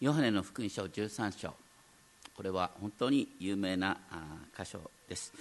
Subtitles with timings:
[0.00, 1.52] ヨハネの福音書13章。
[2.36, 3.98] これは本当に有名な
[4.56, 4.78] 箇所
[5.08, 5.32] です。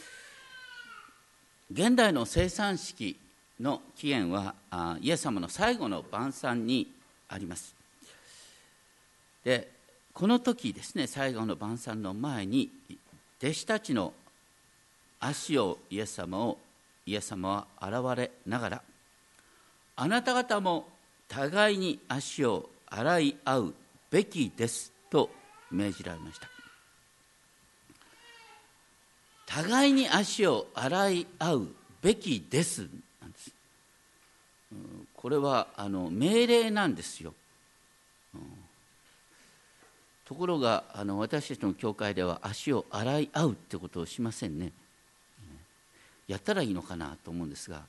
[1.71, 3.19] 現代の生産式
[3.59, 4.55] の起源は
[4.99, 6.91] イエス様の最後の晩餐に
[7.29, 7.75] あります。
[9.43, 9.69] で
[10.11, 12.71] この時ですね最後の晩餐の前に
[13.39, 14.11] 弟子たちの
[15.19, 16.57] 足をイエス様を
[17.05, 18.81] イエス様は現れながら
[19.95, 20.87] あなた方も
[21.27, 23.73] 互いに足を洗い合う
[24.17, 25.29] べきですと
[25.69, 26.49] 命じられました。
[29.45, 31.67] 互いに足を洗い合う
[32.01, 32.87] べきです
[33.21, 33.51] なんです。
[35.15, 37.35] これはあの命令なんですよ、
[40.25, 44.71] ところがあの私たちの教会では足を洗い合うってことをしませんね、
[46.27, 47.83] やったらいいのかなと思うんですが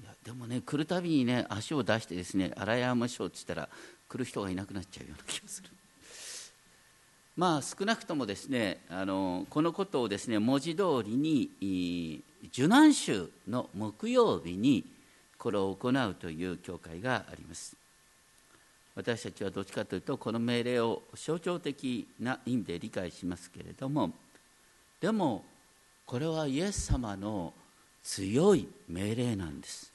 [0.00, 3.68] いやでもね来るたびにね足を出してですね洗い合いましょうって言ったら
[4.10, 5.70] 来る人がいなくなっちゃうような気がする。
[7.36, 14.84] まあ少なくともですねあのこのことをですね文字通りに受難週の木曜日に
[15.38, 17.76] これを行うという教会があります。
[18.96, 24.10] 私たちはどっちかというとこの命令を象徴的な意味で理解しますけれども
[25.00, 25.44] でも
[26.04, 27.54] これはイエス様の
[28.02, 29.92] 強い命令なんです。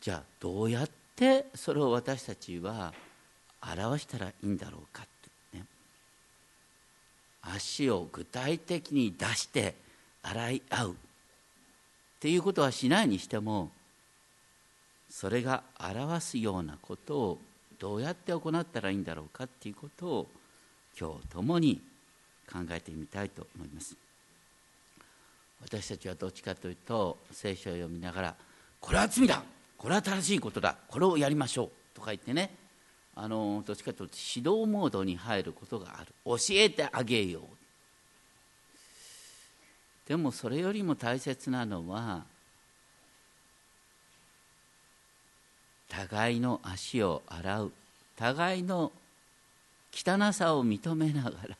[0.00, 0.88] じゃあどうやっ
[1.18, 2.94] てそれを私たちは
[3.60, 5.06] 表したらいいんだろうかっ
[5.50, 5.64] てね。
[7.42, 9.74] 足を具体的に出して
[10.22, 10.94] 洗い合うっ
[12.20, 13.70] ていうことはしないにしても
[15.10, 17.38] それが表すようなことを
[17.78, 20.26] どうやって行ったらいいんだろうかっていうことを
[20.98, 21.80] 今日共に
[22.50, 23.96] 考えてみたいと思います。
[25.62, 28.34] 私たちはどっちかというと聖書を読みながら
[28.80, 29.42] これは罪だ。
[29.78, 30.76] これは正しいことだ。
[30.88, 32.50] これをやりましょうとか言ってね。
[33.14, 36.12] あのどっちかというと指導モードに入ることがある。
[36.24, 37.42] 教えてあげよう。
[40.08, 42.24] でもそれよりも大切なのは
[45.88, 47.72] 互いの足を洗う。
[48.16, 48.90] 互いの
[49.92, 51.56] 汚さを認めながら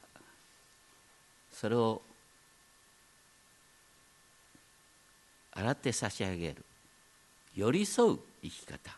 [1.52, 2.02] それを
[5.52, 6.64] 洗って差し上げる。
[7.58, 8.96] 寄り添う生き方。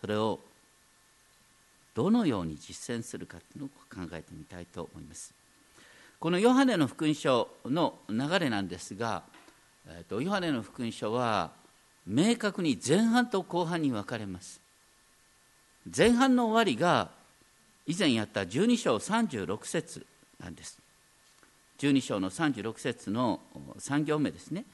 [0.00, 0.40] それを
[1.94, 5.34] どのように実践するかというのを考えてみたいと思います。
[6.18, 9.22] このヨハネの福音書の流れなんですが、
[9.86, 11.50] えー、とヨハネの福音書は
[12.06, 14.62] 明確に前半と後半に分かれます。
[15.94, 17.10] 前半の終わりが
[17.86, 20.06] 以前やった12章36節
[20.42, 20.78] なんです。
[21.80, 23.40] 12章の36節の
[23.78, 24.64] 3行目ですね。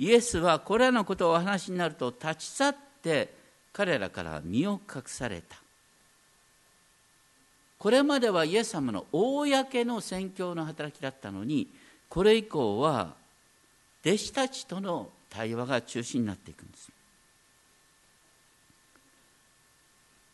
[0.00, 3.34] イエスはこれらのことをお話になると立ち去って
[3.70, 5.58] 彼らから身を隠された。
[7.78, 11.68] これまではイエス様の公の宣教の働きだったのに
[12.08, 13.12] これ以降は
[14.02, 16.90] 弟子たちとの対話が中心になっていくんです。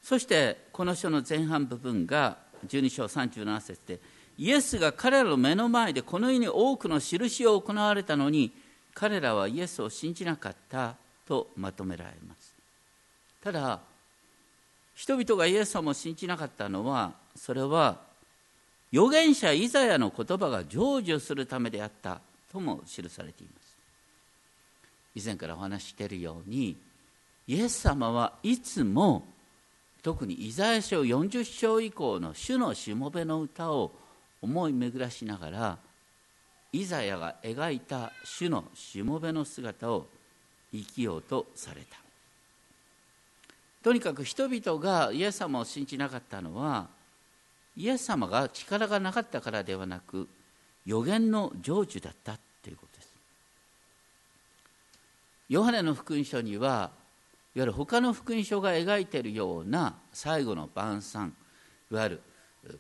[0.01, 2.37] そしてこの書の前半部分が
[2.69, 3.99] 12章37節で
[4.39, 8.53] イエスが彼らの目の前でこの世に多くの印を行われたのに
[8.99, 10.97] 彼らはイエスを信じなかった
[11.29, 12.55] とまとめられます。
[13.45, 13.81] ただ
[14.95, 17.99] 人々がイエス様を信じなかったのはそれは
[18.91, 23.77] 預言者イザヤの言葉が成就するためであったとも記されています。
[25.15, 26.77] 以前からお話ししているように
[27.47, 29.27] イエス様はいつも
[30.03, 33.93] 特にイザヤ書40章以降の主のしもべの歌を
[34.41, 35.79] 思い巡らしながら
[36.73, 40.07] イザヤが描いた主のしもべの姿を
[40.73, 41.97] 生きようとされた。
[43.83, 46.89] とにかく人々がイエス様を信じなかったのは
[47.77, 50.29] イエス様が力がなかったからではなく
[50.85, 53.15] 予言の成就だったということです。
[55.49, 56.91] ヨハネの福音書には
[57.55, 61.33] いわゆる他の福音書が描いているような最後の晩餐
[61.91, 62.21] いわゆる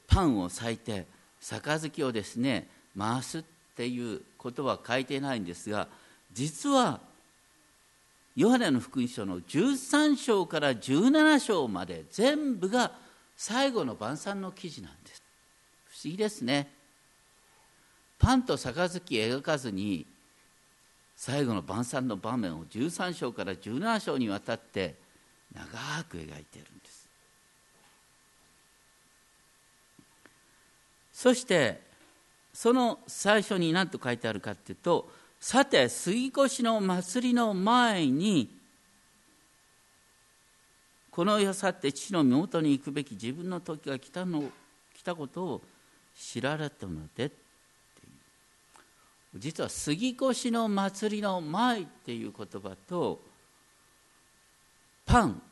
[0.08, 1.06] パンを裂いて
[1.40, 2.66] 杯をですね
[2.98, 3.44] 回す
[3.76, 5.86] っていうことは書いてないんですが
[6.32, 6.98] 実は
[8.34, 12.92] ヨハネの福音書の13章から17章まで全部が
[13.36, 15.22] 最後の晩餐の記事なんです。
[15.88, 16.70] 不思議ですね。
[18.18, 20.06] パンと杯描かずに
[21.14, 24.96] 最後の晩餐の場面を13章から17章にわたって
[25.54, 27.08] 長く描いているんです。
[31.12, 31.85] そして
[32.56, 38.48] その最初に何と書いてあるかっていうとさて杉越の祭りの前に
[41.10, 44.44] この世去って父の身元に行くべき自分の時が来たの
[44.94, 45.62] 来たことを
[46.18, 47.30] 知られたので
[49.34, 53.20] 実は杉越の祭りの前っていう言葉と
[55.04, 55.42] パン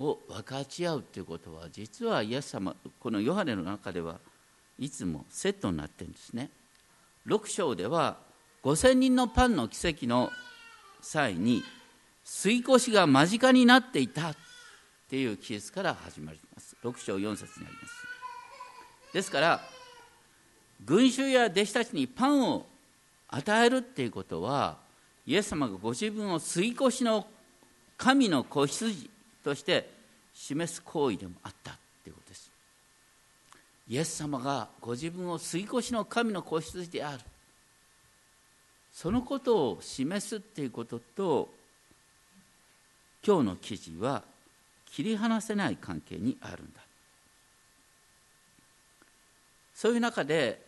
[0.00, 4.18] を分かち合うということは実はイエス様このヨハネの中では
[4.78, 6.50] いつもセットになってるんですね。
[7.26, 8.16] 6章では
[8.62, 10.30] 5000人のパンの奇跡の
[11.00, 11.62] 際に
[12.24, 14.36] 吸い越が間近になっていたっ
[15.08, 16.76] ていう記述から始まります。
[16.84, 17.94] 6章4節にあります。
[19.12, 19.60] ですから
[20.84, 22.66] 群衆や弟子たちにパンを
[23.28, 24.76] 与えるっていうことは
[25.26, 27.26] イエス様がご自分を吸い越しの
[27.96, 29.10] 神の子羊
[29.42, 29.90] として
[30.32, 31.76] 示す行為でもあった。
[33.88, 37.20] イエス様がご自分を吸い越しの神の子羊である。
[38.92, 41.48] そのことを示すっていうことと
[43.24, 44.22] 今日の記事は
[44.86, 46.80] 切り離せない関係にあるんだ。
[49.74, 50.60] そういう中で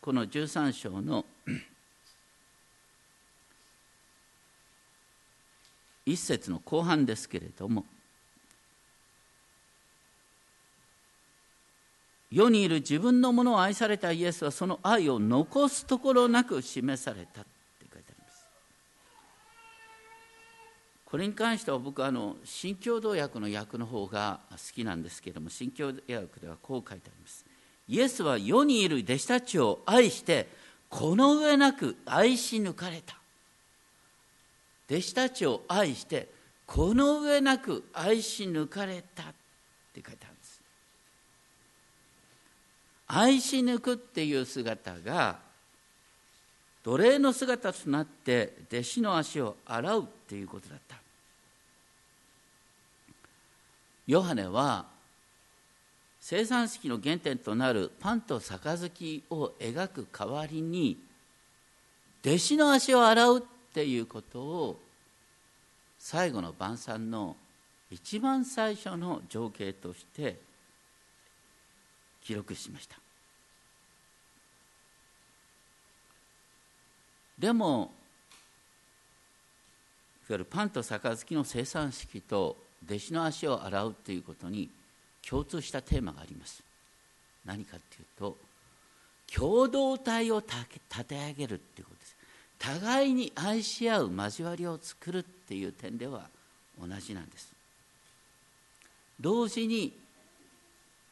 [0.00, 1.24] この13章の
[6.04, 7.86] 一節の後半ですけれども
[12.32, 17.50] 世にいる自分のものを愛されたイエスはその愛を残すところなく示されたって
[17.92, 18.46] 書いてあります。
[21.04, 27.44] これに関しては僕あの新共同訳の訳の方が好きなんですけれども新共同訳ではこう書いてあります。
[27.86, 30.48] イエスは世にいる弟子たちを愛して
[30.88, 33.14] この上なく愛し抜かれた。
[34.88, 36.30] 弟子たちを愛して
[36.66, 39.26] この上なく愛し抜かれたっ
[39.92, 40.31] て書いてある。
[43.14, 45.38] 愛し抜くっていう姿が
[46.82, 50.96] 奴隷の姿となって弟子の足を洗うっていうことだった。
[54.06, 54.86] ヨハネは
[56.20, 60.98] 生産式の原点となるパンと杯を描く代わりに
[62.24, 63.42] 弟子の足を洗うっ
[63.74, 64.80] ていうことを
[65.98, 67.36] 最後の晩餐の
[67.90, 70.38] 一番最初の情景として
[72.24, 73.01] 記録しました。
[77.42, 77.90] でも
[80.28, 82.56] いわゆるパンと杯の生産式と
[82.86, 84.70] 弟子の足を洗うということに
[85.28, 86.62] 共通したテーマがあります。
[87.44, 88.36] 何かっていうと
[89.34, 92.16] 共同体を立て上げるっていうことです。
[92.60, 96.28] 互いに愛し合う交わりを作るっていう点では
[96.80, 97.50] 同じなんです。
[99.20, 99.92] 同時に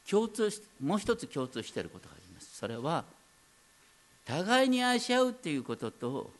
[0.09, 2.55] 共通しもう一つ共通していることがあります。
[2.57, 3.03] それは
[4.25, 6.31] 互いに愛し合うっていうことと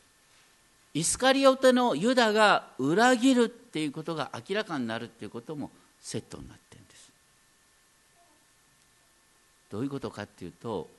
[0.94, 7.12] イスカリオテのユダが裏切るっていうことが明らかになるっていうこともセットになってるんです。
[9.72, 10.90] どういうことかっていうと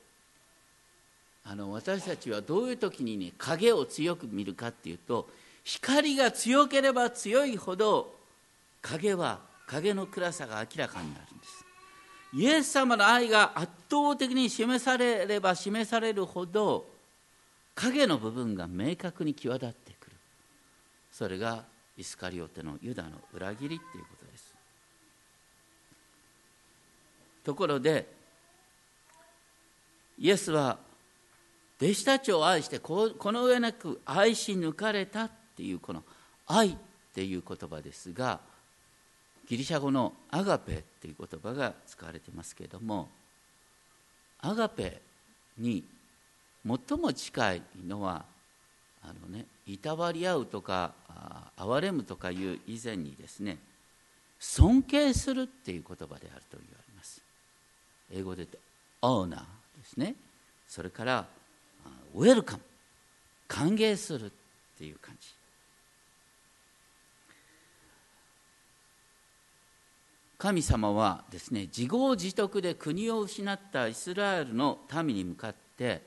[1.45, 5.29] あの私たちはどういう時にね影を強く見るかっていうと
[5.63, 8.13] 光が強ければ強いほど
[8.81, 11.62] 影は影の暗さが明らかになるんです。
[12.33, 16.85] イエス様の愛が圧倒的に示されれば示されるほど
[17.75, 20.15] 影の部分が明確に際立ってくる。
[21.11, 21.63] それが
[21.97, 24.53] イスカリオテのユダの裏切りっていうことです。
[27.43, 28.07] ところで
[30.17, 30.77] イエスは
[31.81, 36.03] 弟子たちを愛してこの上なく愛し抜かれたっていうこの
[36.47, 36.75] 愛っ
[37.13, 38.39] ていう言葉ですが
[39.47, 43.09] ギリシャ語のアガペっていう言葉が使われてますけれども
[44.39, 45.01] アガペ
[45.57, 45.83] に
[46.65, 48.25] 最も近いのは
[49.03, 50.93] あのねいたわり合うとか
[51.57, 53.57] 憐れむとかいう以前にですね
[54.39, 57.21] 尊敬するっていう言葉であると言われます。
[58.11, 58.57] 英語で言うと
[59.01, 60.15] オーナーですね。
[60.67, 61.25] それから
[62.13, 62.63] ウェルカム。
[63.47, 64.29] 歓迎するっ
[64.77, 65.27] ていう感じ。
[70.43, 76.01] 神様はですね自業自得で国を失ったイスラエルの民に向かって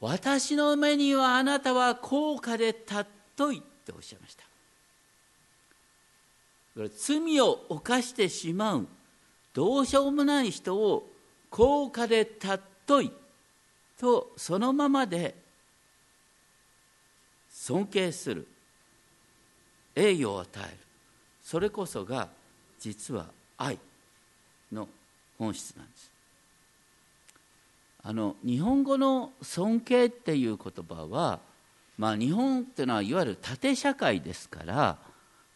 [0.00, 4.44] 私の目にはあなたは高価で尊いっておっしゃいました。
[6.96, 8.86] 罪を犯してしまう
[9.52, 11.06] どうしようもない人を
[11.50, 13.12] 高価で尊い
[14.00, 15.34] とそのままで
[17.52, 18.48] 尊敬する
[19.94, 20.78] 栄誉を与える。
[21.42, 22.30] それこそが
[22.84, 23.24] 実は
[23.56, 23.78] 愛
[24.70, 24.86] の
[25.38, 26.10] 本質なんです。
[28.02, 31.40] あの日本語の尊敬っていう言葉は、
[31.96, 34.98] まあ、日本っていうのはいわゆる縦社会ですから、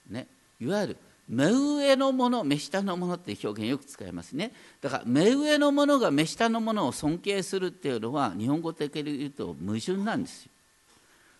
[0.08, 0.26] ね、
[0.58, 0.96] いわゆる
[1.28, 4.52] 目上のもの目下のものっていう表現よく使いますね。
[4.80, 10.50] だから目上のものが目下のものを尊敬するっていうのは日本語的に言うと矛盾なんですよ。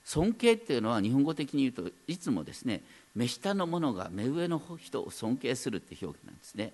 [0.05, 2.83] 尊敬っていうのは日本語的に言うといつもですね
[3.19, 6.73] 目下のものが目上の人を尊敬するって表現なんですね。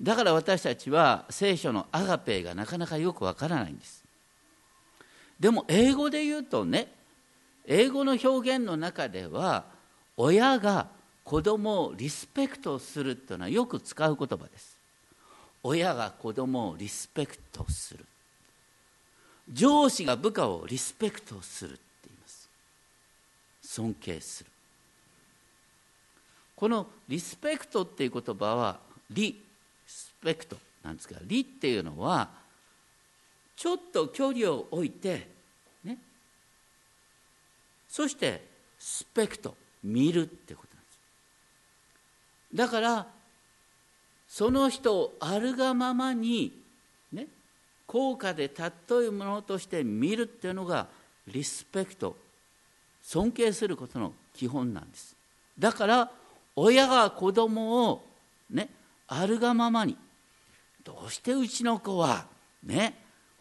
[0.00, 4.04] だから私たちは聖書のアガペがなかなかよくわからないんです。
[5.40, 6.86] でも英語で言うとね
[7.66, 9.64] 英語の表現の中では
[10.16, 10.86] 親が
[11.24, 14.76] 子供をリスペクトするというのはよく使う言葉です。
[15.64, 18.04] 親が子供をリスペクトする。
[19.52, 22.48] 上司が部下をリスペクトするって言います。
[23.62, 24.50] 尊敬する。
[26.56, 29.44] このリスペクトっていう言葉はリ
[29.86, 32.30] スペクトなんですがリっていうのは
[33.54, 35.28] ちょっと距離を置いて
[35.84, 35.98] ね。
[37.88, 38.42] そして
[38.78, 40.98] スペクト見るってことなんです。
[42.54, 43.06] だから
[44.28, 46.52] その人をあるがままに
[47.12, 47.26] ね。
[47.86, 50.88] 高価で尊いものとして見るっていうのが
[51.28, 52.16] リスペクト
[53.00, 55.14] 尊敬することの基本なんです。
[55.58, 56.10] だから
[56.56, 58.04] 親が子供を
[58.50, 58.68] ね
[59.08, 59.96] あるがままに
[60.82, 62.26] どうしてうちの子は
[62.64, 62.94] ね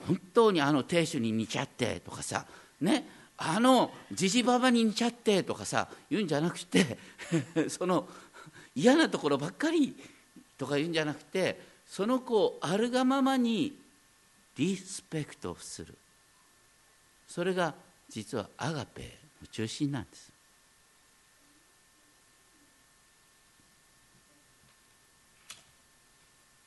[0.06, 2.46] 本当にあの亭主に似ちゃってとかさ
[2.82, 3.08] ね
[3.38, 6.98] あのじじばばに似ちゃってとかさ言うんじゃなくて
[7.70, 8.08] その
[8.76, 9.96] 嫌なところばっかり
[10.58, 13.78] とか言うんじゃなくてその子をあるがままに
[14.58, 15.96] リスペクトする。
[17.28, 17.74] それが
[18.10, 20.32] 実はアガペの中心なんです。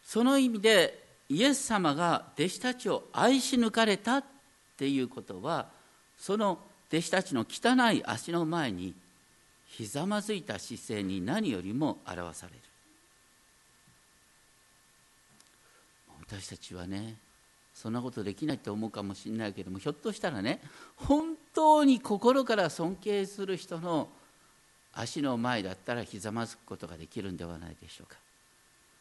[0.08, 4.24] その意味でイエス様が弟子たちを愛し抜かれたっ
[4.78, 5.66] ていうことは
[6.16, 6.58] その
[6.90, 8.94] 弟子たちの汚い足の前に
[9.66, 12.58] ひざまずいた姿勢に何よりも表される。
[16.26, 17.16] 私たちはね
[17.74, 20.62] そんなことできないと思うかもしれないけどもひょっとしたらね
[20.96, 24.08] 本当に心から尊敬する人の
[24.94, 28.16] 足の前だったらひざまずくことができるんではないでしょうか。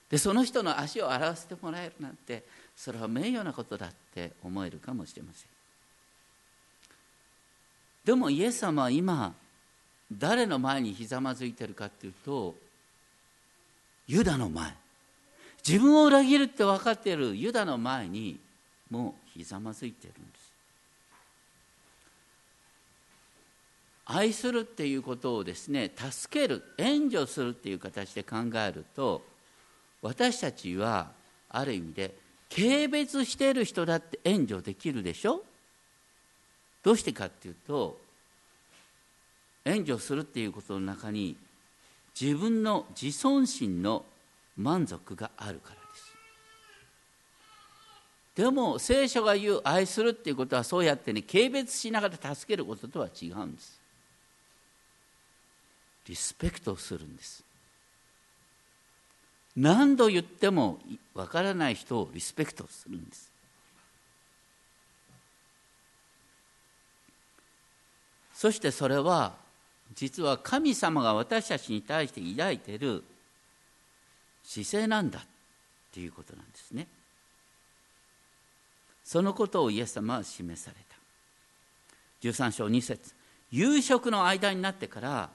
[0.10, 2.44] でその人の足を洗わせてもらえるなんて
[2.76, 5.50] それは名誉なことだって思えるかもしれません。
[8.06, 9.34] でもイエス様は今
[10.12, 12.56] 誰の前にひざまずいてるかっていうと
[14.08, 14.74] ユダの前。
[15.68, 18.40] 自分を裏切るって分かっているユダの前に
[18.90, 20.48] もうひざまずいてるんです。
[24.06, 29.22] 愛するっていうことをですね助ける援助するっていう形で考えると
[30.02, 31.12] 私たちは
[31.50, 32.14] ある意味で
[32.54, 35.44] 軽蔑している人だって援助できるでしょ？
[36.84, 38.00] どうしてかっていうと
[39.66, 41.36] 援助するっていうことの中に
[42.20, 44.06] 自分の自尊心の
[44.56, 46.14] 満足があるからです。
[48.36, 53.80] でも聖書が言う愛するっていうことはそうやってね軽蔑しながら助けることとは違うんです。
[56.08, 57.44] リスペクトするんです。
[59.58, 60.80] 何度言っても
[61.16, 63.32] わからない人をリスペクトするんです。
[68.36, 69.34] そしてそれは
[69.96, 73.04] 実は神様が私たちに対して抱いている
[74.44, 75.22] 姿勢なんだっ
[75.92, 76.88] ていうことなんですね。
[79.04, 80.96] そのことをイエス様は示された。
[82.30, 83.12] 13章2節。
[83.52, 85.30] 夕食の間になってから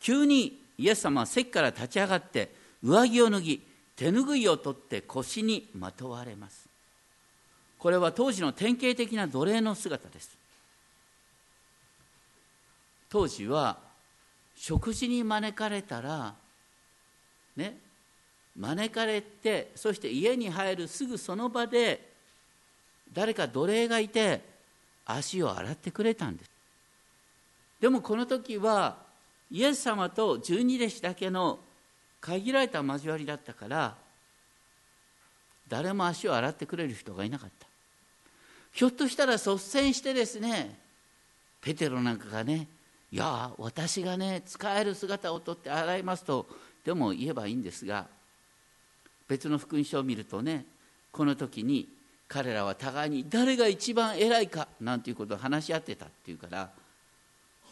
[0.00, 3.62] 急にイエス様は席から立ち上がって上着を脱ぎ
[3.96, 6.68] 手ぬぐいを取って腰にまとわれます。
[7.78, 10.36] これは当時の典型的な奴隷の姿です。
[13.08, 13.78] 当時は
[14.56, 16.34] 食事に招かれたら
[17.56, 17.78] ね
[18.56, 22.12] 招かれてそして家に入るすぐその場で
[23.12, 24.42] 誰か奴隷がいて
[25.06, 26.50] 足を洗ってくれたんです。
[27.80, 28.96] でもこの時は
[29.50, 31.60] イエス様と十二弟子だけの
[32.24, 33.94] 限られた交わりだったから
[35.68, 37.66] 誰も足を洗ってくれる人がいなかった。
[38.72, 40.76] ひょっとしたら率先してですね
[41.60, 42.66] ペテロなんかがね
[43.12, 46.46] いや私がね使える姿をとって洗いますと
[46.84, 48.06] でも言えばいいんですが
[49.28, 50.64] 別の福音書を見るとね
[51.12, 51.88] この時に
[52.26, 56.70] 彼らは互いに誰が一番偉いかなんていうことを話し合ってたっていうから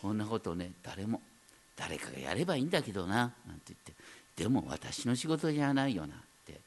[0.00, 1.21] こんなことをね誰も
[1.76, 3.32] 誰かがやればいいんだけどななんて
[3.68, 3.92] 言って
[4.36, 6.60] でも私の仕事じゃないよなって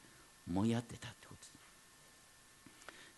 [0.48, 1.42] 思い合ってたってことで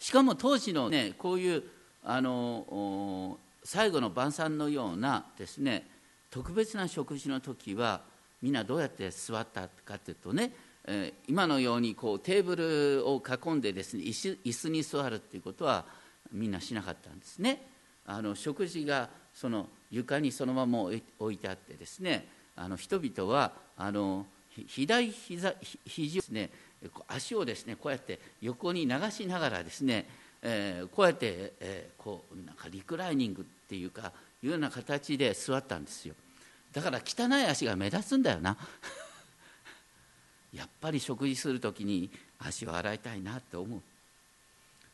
[0.01, 1.63] すしかも当時のねこういう
[2.05, 5.87] あの最後の晩餐のようなですね
[6.31, 8.01] 特別な食事の時は
[8.41, 10.53] みんなどうやって座ったかというとね、
[10.87, 15.85] えー、今のようにこうテーブルを囲んでですね椅子に座るっていうことは
[16.33, 17.67] みんなしなかったんですね。
[18.07, 22.27] あの食事がその床にそのまま置いてあってですね
[22.57, 24.27] あの人々はあの
[24.67, 25.55] 左膝
[25.87, 26.51] 肘ですね
[27.09, 30.07] 足をですねこうやって横に流しながらですね、
[30.43, 34.13] えー、こうやって、えー、こうなんかリクライニングっていうか
[34.43, 36.15] いうような形で座ったんですよ。
[36.73, 38.57] だから汚い足が目立つんだよな。
[40.55, 43.83] やっぱり食事する時に足を洗いたいなって思う。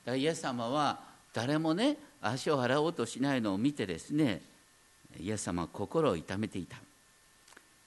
[0.04, 1.00] だイエス様は
[1.32, 4.40] 誰もね足を洗おうとしないのを見てですね
[5.20, 6.78] イエス様は心を痛めていた。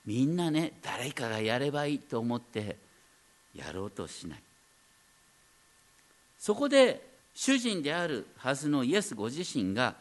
[0.07, 2.77] みんなね誰かがやればいいと思って
[3.53, 4.39] やろうとしない。
[6.39, 9.95] そこで主人であるはずのイエスご自身が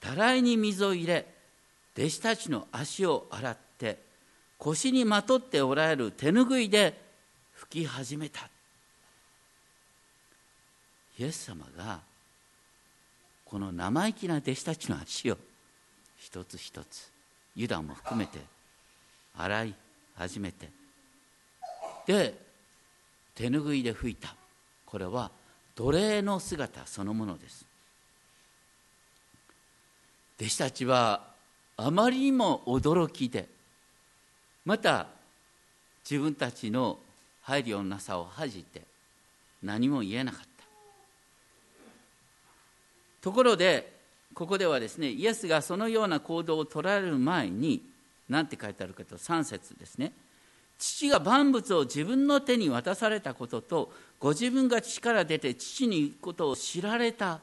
[0.00, 1.26] たらいに水を入れ
[1.96, 3.98] 弟子たちの足を洗って
[4.56, 6.98] 腰にまとっておられる手ぬぐいで
[7.60, 8.48] 拭き始めた。
[11.18, 12.00] イエス様が
[13.44, 15.36] この生意気な弟子たちの足を
[16.16, 17.10] 一つ一つ
[17.54, 18.38] ユダも含めて
[19.36, 19.74] 洗い
[20.16, 20.68] 始めて。
[22.06, 22.34] で
[23.34, 24.34] 手ぬぐいで拭いた。
[24.86, 25.30] これは
[25.74, 27.64] 奴隷の姿そのものです。
[30.38, 31.22] 弟子たちは
[31.76, 33.48] あまりにも驚きで
[34.64, 35.06] また
[36.08, 36.98] 自分たちの
[37.42, 38.82] 配慮のなさを恥じて
[39.62, 40.48] 何も言えなかった。
[43.22, 43.92] ところで
[44.34, 47.82] ここではですねイエスがそのような行動を取られる前に
[48.32, 50.12] 何て書いてあるかと3節ですね。
[50.78, 57.40] 父が万物を自分の手に渡されたこととご自分が父から出て父に行くことを知られた。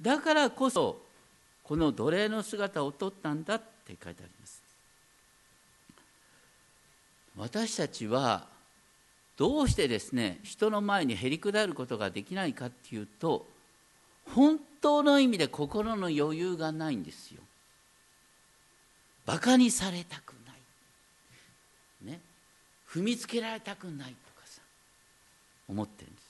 [0.00, 1.00] だからこそ
[1.62, 4.62] この奴隷の姿を取ったんだって書いてあります。
[7.36, 8.46] 私たちは
[9.36, 13.46] どうしてですね人の前にへりくだることができないかっていうと
[14.34, 17.42] 本当の意味で心の余裕がないんですよ。
[19.26, 20.52] バカにされたくな
[22.08, 22.12] い。
[22.12, 22.20] ね。
[22.88, 24.60] 踏みつけられたくないとかさ。
[25.68, 26.24] 思ってるんです。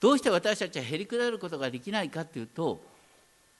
[0.00, 2.82] どうして私たちはへりくだることができないかっていうと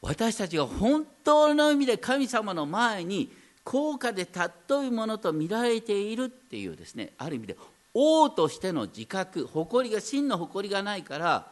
[0.00, 3.30] 私たちが本当の意味で神様の前に
[3.62, 7.56] 高価で尊いものと見られているっていうですねある意味で
[7.92, 11.46] 王としての自覚誇りが真の誇りがないから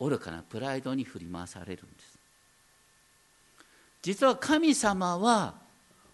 [0.00, 2.09] 愚かなプライドに振り回されるんです。
[4.02, 5.54] 実は神様は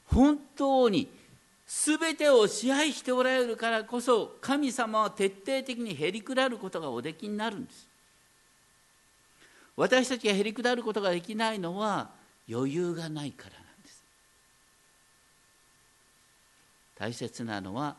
[0.07, 1.09] 本当に
[1.67, 7.89] 全てを支配しておられるからこそ神様は徹底的にへりくだることがおできになるんです。
[9.77, 12.11] 私たちがへりくだることができないのは
[12.49, 14.03] 余裕がないからなんです。
[16.99, 17.97] 大切なのは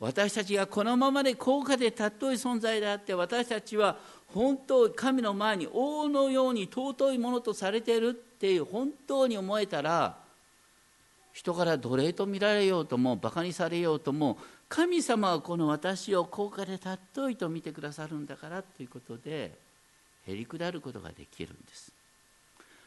[0.00, 8.22] 私たちがこのままで高価で尊い存在であって私たちは本当神の前に王のように尊いものとされている。
[8.38, 10.16] って本当に思えたら
[11.32, 19.52] 人から奴隷と見られようともバカにされようとも神様はこの私を高価で尊いと見てくださるんだからということで
[20.26, 21.90] へりくだることができるんです。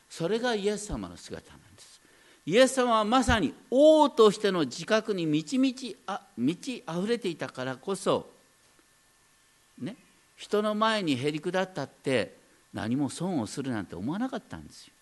[0.10, 2.02] それがイエス様の姿なんです。
[2.46, 8.30] イエス様はまさに王としての自覚に満ち満ちあ満ち溢れていたからこそ
[9.80, 9.96] ね
[10.36, 12.36] 人の前にへりくだったって
[12.74, 14.94] 何も損をするなんて思わなかったんですよ。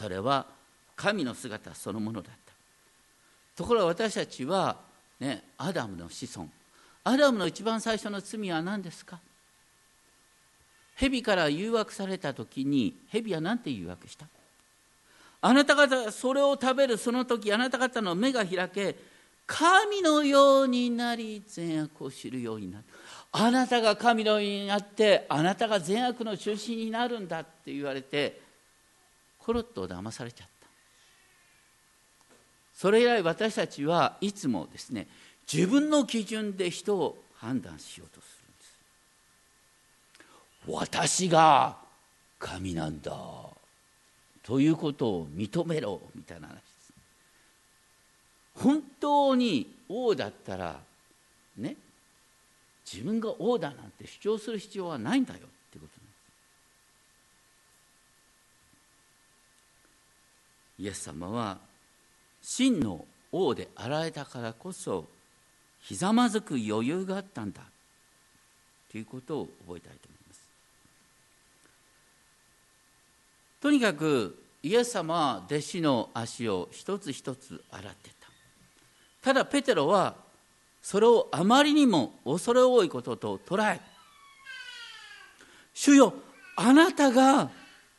[0.00, 0.46] それは
[0.96, 2.52] 神の姿そのものだった。
[3.54, 4.78] ところが私たちは、
[5.18, 6.48] ね、アダムの子孫。
[7.04, 9.18] アダムの一番最初の罪は何ですか？
[10.96, 14.24] 蛇から誘惑された時に蛇は何て誘惑した？
[15.42, 18.96] あなた方それを食べるその時あなた方の目が開け
[19.46, 22.84] 神のようになり善悪を知るようになる。
[23.32, 28.48] あなたが神のようになってあなたが善悪の中心になるんだって言われて
[29.50, 30.52] コロッと騙されちゃった。
[32.72, 35.08] それ以来私たちはいつもですね
[35.52, 38.50] 自分の基準で人を判断しようとする
[40.68, 40.88] んです。
[40.94, 41.78] 私が
[42.38, 43.12] 神なんだ。
[44.44, 46.92] ということを認めろみたいな話です。
[48.54, 50.78] 本当に王だったら
[51.56, 51.74] ね
[52.86, 55.90] 自分が王だなんて主張する必要はないんだよってことなんです
[60.80, 61.58] イエス様は
[62.40, 65.04] 真の王であられたからこそ
[65.80, 67.60] ひざまずく余裕があったんだ。
[68.90, 70.40] ということを覚えたいと思います。
[73.60, 78.28] とにかくイエス様は弟子の足を一つ一つ洗ってた。
[79.22, 80.14] ただペテロは
[80.82, 83.80] それをあまりにも恐れ多いことと捉え
[85.74, 86.14] 主よ
[86.56, 87.50] あなたが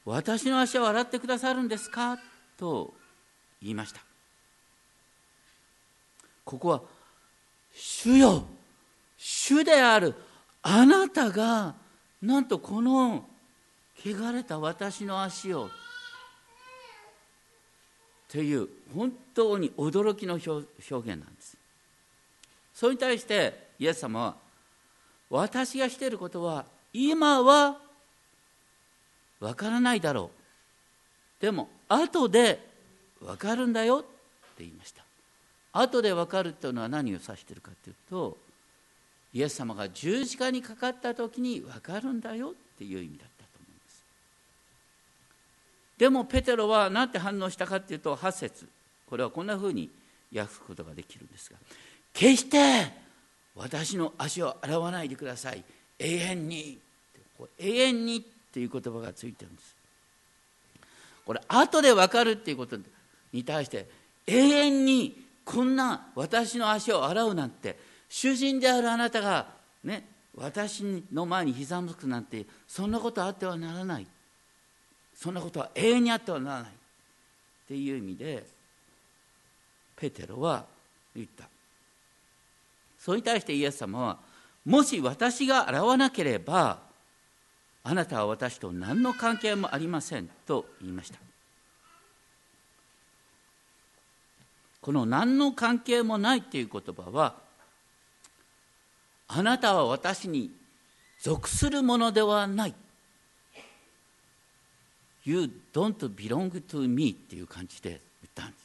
[0.03, 2.19] 私の足を洗ってくださるんですか？
[2.61, 2.93] と
[3.59, 4.01] 言いました。
[6.45, 6.81] ここは
[7.73, 8.43] 主よ
[9.17, 10.13] 主である
[10.61, 11.73] あなたが
[12.21, 13.25] なんとこの
[13.97, 15.69] 汚れた私の足を
[18.29, 21.57] という本当に驚きの表現なんです。
[22.75, 24.35] それに対してイエス様は
[25.31, 27.79] 私がしていることは今は
[29.39, 30.40] わからないだろう。
[31.41, 32.59] でも後で
[33.25, 34.07] わかるんだよって
[34.59, 35.03] 言いました。
[35.73, 38.37] 後でわかるというのは何を指しているかというと
[39.33, 44.03] イエス様が十字架にかかった時にわかるんだよっていう意味だったと思います。
[45.97, 48.67] でもペテロは何て反応したかというと8節。
[49.09, 49.89] これはこんなふうに
[50.33, 51.57] 訳すことができるんですが
[52.13, 52.91] 決して
[53.55, 55.63] 私の足を洗わないでください。
[55.97, 56.79] 永遠に。
[57.57, 58.21] 永遠にっ
[58.53, 59.80] ていう言葉がついてるんです。
[61.25, 62.77] これ後で分かるっていうこと
[63.31, 63.87] に対して
[64.27, 67.77] 永遠にこんな私の足を洗うなんて
[68.09, 69.47] 主人であるあなたが
[69.83, 70.05] ね
[70.35, 74.07] 私の前に膝向くなんてそんなことあってはならない。
[75.15, 76.73] そんなことは永遠にあってはならないっ
[77.67, 78.43] ていう意味で
[79.95, 80.65] ペテロは
[81.15, 81.45] 言った。
[82.97, 84.17] それに対してイエス様は
[84.65, 86.79] もし私が洗わなければ
[87.83, 91.19] あなたは私と何の関係もありませんと言いました。
[94.81, 97.35] この何の関係もないという言葉は
[99.27, 100.51] あなたは私に
[101.21, 102.73] 属するものではない。
[105.23, 108.01] You don't belong to me っていう感じで言っ
[108.33, 108.61] たんです。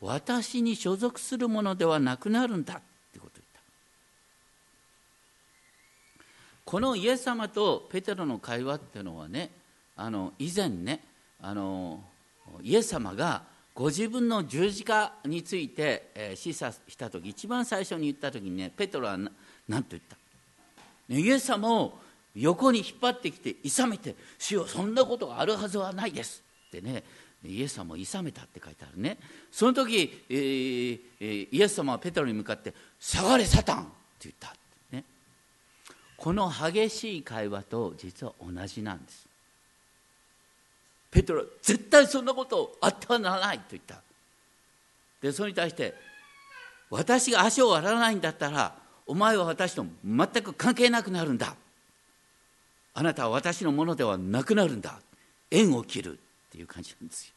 [0.00, 2.80] 私に所属するものではなくなるんだっ
[3.12, 3.44] てことを言っ
[6.59, 9.50] たこのイエス様とペテロの会話っていうのはね
[9.96, 11.00] あの以前ね
[11.42, 11.98] あの
[12.62, 13.42] イエス様が
[13.74, 20.16] ご自分の十字架について、えー、示唆した時一番最初に言った時にねペトロは何と言った、
[21.12, 21.98] ね、イエス様を
[22.36, 27.02] 横に引っ張ってきて諌めて「主よそんなことがあるはずはないです」ってね。
[27.44, 29.16] イエス様を諌めたって書いてあるね。
[29.50, 33.90] その時、えー、イエス様はペトロに向かって「下がれサタン!」って
[34.24, 34.54] 言った、
[36.20, 39.26] この激しい会話と実は同じなんです。
[41.10, 44.02] ペトロ絶対そんなことあってはならないと言った。
[45.22, 45.94] でそれに対して
[46.90, 48.74] 私が足を割らないんだったら
[49.06, 51.56] お前は私と全く関係なくなるんだ。
[52.92, 55.00] あなたは私のものではなくなるんだ。
[55.50, 56.20] 縁を切るっ
[56.52, 57.32] ていう感じなんですよ。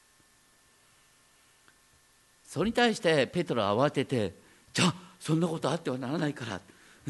[2.46, 4.34] それに対してペトロは慌てて
[4.74, 6.60] じゃあそんなことあってはならないから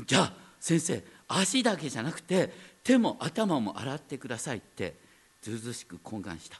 [0.06, 2.52] じゃあ先生足だけじゃなくて
[2.84, 4.96] 手も頭も洗ってくださいって
[5.42, 6.60] ずうずしく懇願した。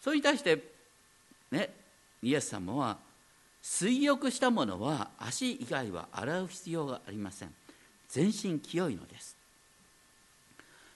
[0.00, 0.58] それに対して
[1.50, 1.70] ね
[2.22, 2.98] イエス様は
[3.62, 7.54] 水浴したものは足以外は洗う必要がありません。
[8.08, 9.36] 全身清いのです、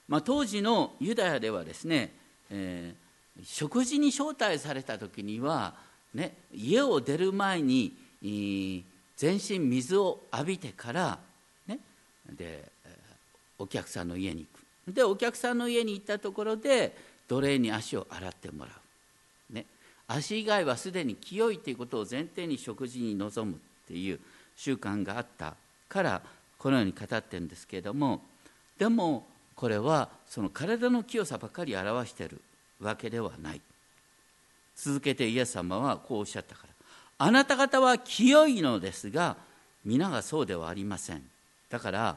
[0.06, 2.12] まあ、当時のユダヤではですね、
[2.50, 5.74] えー、食事に招待された時には、
[6.12, 7.96] ね、家を出る前に
[9.16, 11.18] 全身水を浴びてから、
[12.32, 12.64] で
[13.58, 14.94] お客さんの家に行く。
[14.94, 16.96] でお客さんの家に行ったところで
[17.28, 18.70] 奴隷に足を洗ってもら
[19.50, 19.66] う、ね、
[20.06, 24.20] 足以外はすでに清いということを前提に食事に臨むっていう
[24.54, 25.54] 習慣があった
[25.88, 26.22] から
[26.58, 28.22] このように語ってるんですけれども
[28.78, 32.40] でもこれはその体の清さばかり表してる
[32.80, 33.60] わけではない。
[34.76, 36.68] 続けてイエス様はこうおっしゃったから
[37.18, 39.36] あなた方は清いのですが
[39.84, 41.22] 皆がそうではありません。
[41.68, 42.16] だから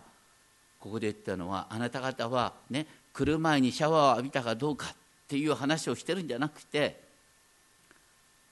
[0.80, 4.96] ここで言ったのはあなた方はね来る前にシャワーを浴びたかどうかっ
[5.28, 7.02] ていう話をしてるんじゃなくて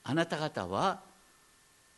[0.04, 1.00] あなた方は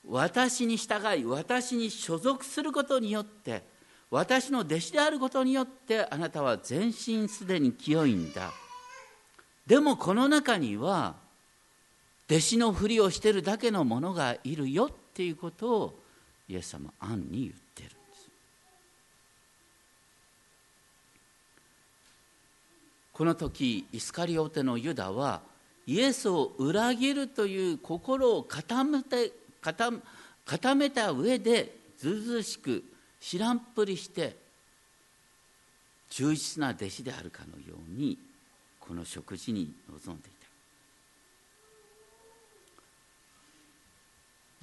[0.08, 3.62] 私に従い私に所属することによって
[4.10, 8.50] 私の弟子であることによってあなたは全身すでに清いんだ。
[9.66, 11.14] でもこの中には
[12.28, 16.02] 弟子のふりをしてるだけの者がいるよっていうことを
[16.48, 17.99] イエス様暗に言ってる。
[23.12, 25.42] この時イスカリオテのユダは
[25.87, 32.83] イエスを裏切るという心を固めて固めた上でずうずしく
[33.20, 34.37] 知らんぷりして
[36.09, 38.18] 忠実な弟子であるかのように
[38.79, 40.40] ここの食事に臨んでいた。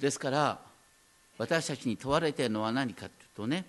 [0.00, 0.58] ですから
[1.38, 3.64] 私たちに問われているのは何かというとね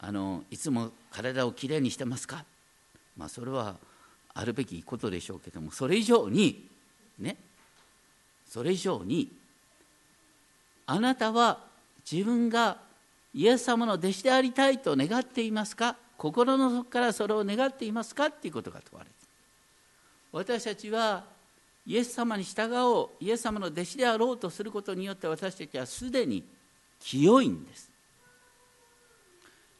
[0.00, 2.44] あのいつも体をきれいにしてますか、
[3.18, 3.76] まあ、それは
[4.32, 6.68] あるべきことでしょうけどもそれ以上に
[7.18, 7.36] ね
[8.48, 9.30] それ以上に
[10.86, 11.58] あなたは
[12.10, 12.78] 自分が
[13.34, 15.96] イエス様の弟子でありたいと願っていますか？
[16.16, 18.26] 心の底からそれを願っていますか？
[18.26, 19.14] っていうことが問われる。
[20.32, 21.24] 私たちは
[21.86, 26.42] イエス様に従おうイエス様の弟子であろうとすることによって私たちはすでに
[27.00, 27.90] 清いんです。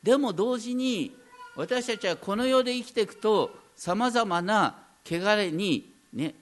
[0.03, 1.15] でも同時に
[1.59, 6.37] 私たちはこの世で生きていくとさまざまな汚れにね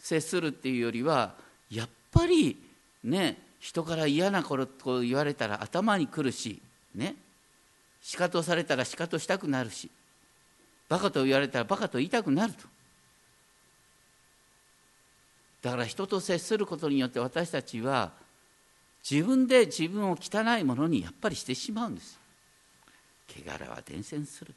[0.00, 1.34] 接するっていうよりは
[1.70, 2.56] やっぱり
[3.04, 6.60] ね人から嫌なこと言われたら頭にくるし
[6.96, 7.14] ね
[8.02, 9.88] しかとされたらしかとしたくなるし
[10.88, 12.66] バカと言われたらバカと言いたくなると。
[15.62, 18.10] だから人と接することによって私たちは
[19.08, 22.23] 自分で自分を汚いものにやっぱりしてしまうんです
[23.28, 24.54] 汚れは伝染する。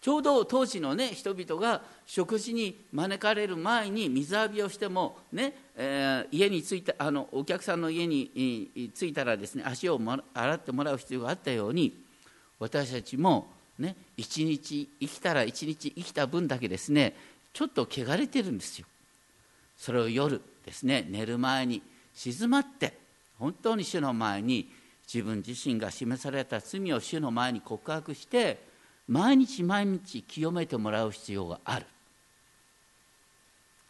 [0.00, 10.00] ちょうど当時のね人々が食事に招かれる前に水浴びをしてもね、えー、家に着いたあのお客さんの家に着いたらですね足を
[10.32, 12.02] 洗ってもらう必要があったように
[12.58, 17.14] 私たちもね一日生きたら一日生きた分だけですね
[17.52, 18.86] ちょっと汚れてるんですよ。
[19.76, 21.82] それを夜ですね寝る前に
[22.14, 22.94] 静まって
[23.38, 24.70] 本当に主の前に
[25.12, 28.62] 自分自身が示された罪を主の前に告白して
[29.08, 31.86] 毎日毎日清めてもらう必要がある、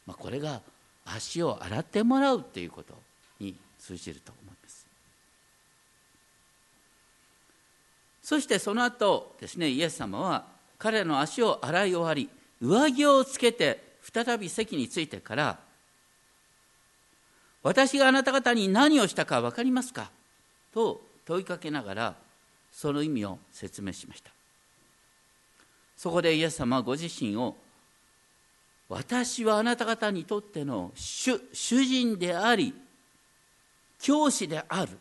[0.07, 0.63] まあ、これが
[1.05, 2.95] 足を洗ってもらうということ
[3.39, 4.87] に通じると思います。
[8.23, 10.47] そしてその後ですねイエス様は
[10.79, 12.31] 彼の足を洗い終わり
[12.63, 15.59] 上着をつけて再び席に着いてから
[17.63, 20.11] 私があなた方に何をしたか分かりますか？
[20.73, 22.14] と問いかけながら
[22.73, 24.33] その意味を説明しました。
[25.97, 27.55] そこでイエス様はご自身を
[28.88, 32.75] 私はあなた方にとっての主主人であり
[34.01, 34.99] 教師である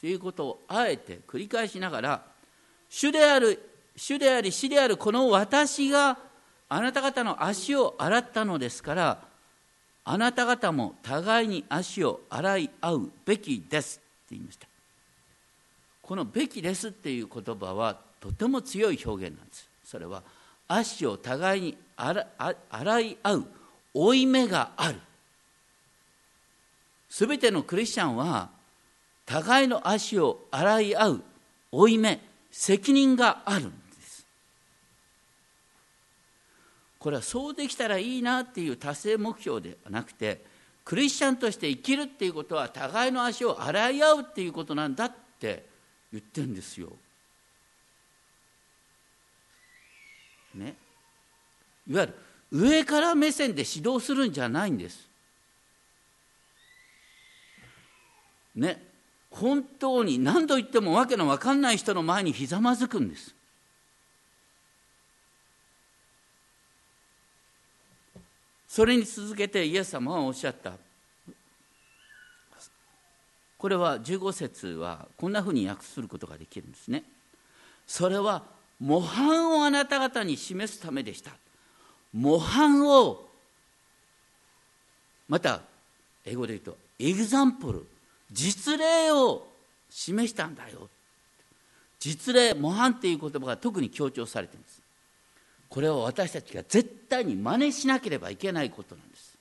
[0.00, 2.22] ということをあえて繰り返しながら
[2.88, 3.62] 主である
[3.94, 6.18] 主であり死であるこの私が
[6.68, 9.18] あなた方の足を洗ったのですから
[10.04, 14.69] あなた方も互いに足を洗い合うべきですって言いました。
[16.10, 19.70] この「べきです」っていう言葉はとても強い表現なんです。
[19.84, 20.24] それは
[20.66, 23.46] 足を互いに洗い合う
[23.94, 24.98] 負い目がある。
[27.08, 28.50] すべてのクリスチャンは
[29.24, 31.22] 互いの足を洗い合う
[31.70, 32.20] 負い目
[32.50, 34.26] 責任があるんです。
[36.98, 40.44] これはそうできたらいいなっていう達成目標ではなくて
[40.84, 45.69] クリスチャンとして生きるっていうことは互いの足を洗い合うっていうことなんだって
[46.12, 46.92] 言ってんですよ。
[50.54, 50.74] ね、
[51.88, 52.14] いわゆる
[52.50, 55.08] 上から目線で指導するんじゃないんです。
[58.56, 58.82] ね、
[59.30, 63.34] 本当に何度言っても訳の分かんない人の前にひざまずくんです。
[68.66, 70.72] それに続けてイエス様はおっしゃった。
[73.60, 77.04] これは15節はこんなふうに訳することができるんですね。
[77.86, 78.42] それは
[78.80, 81.32] 模範をあなた方に示すためでした。
[82.14, 83.28] 模範を
[85.28, 85.60] また
[86.24, 87.86] 英語で言うとエグザンプル
[88.32, 89.46] 実例を
[89.90, 90.88] 示したんだよ
[91.98, 94.80] 実例模範っていう言葉が特に強調されています
[95.68, 99.36] これは私たちが絶対に真似しなければいけないことなんです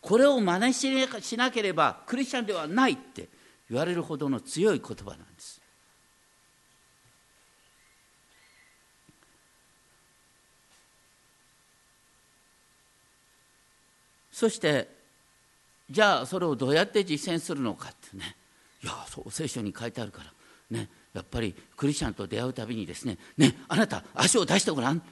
[0.00, 3.28] これを真似しなければクリスチャンではないって
[3.70, 5.60] 言われるほどの強い言葉なんです。
[14.32, 14.88] そして
[15.90, 18.36] じゃあそれをどうやって実践するのかってね。
[18.84, 20.32] いやそう聖書に書いてあるから。
[20.70, 23.18] ねやっぱりクリスチャンと出会うたびにですね。
[23.36, 25.02] ねあなた足を出してごらん。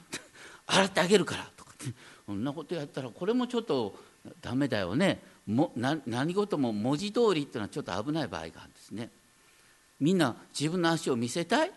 [0.65, 1.49] 洗ってあげるから。
[1.57, 1.93] とかって。
[2.25, 3.97] そんなことやったらこれもちょっと
[4.41, 5.21] ダメだよね。
[5.47, 9.09] もな何事も文字通りっていうのはちょっと危ない場合があるんですね。
[9.99, 11.71] みんな自分の足を見せたい？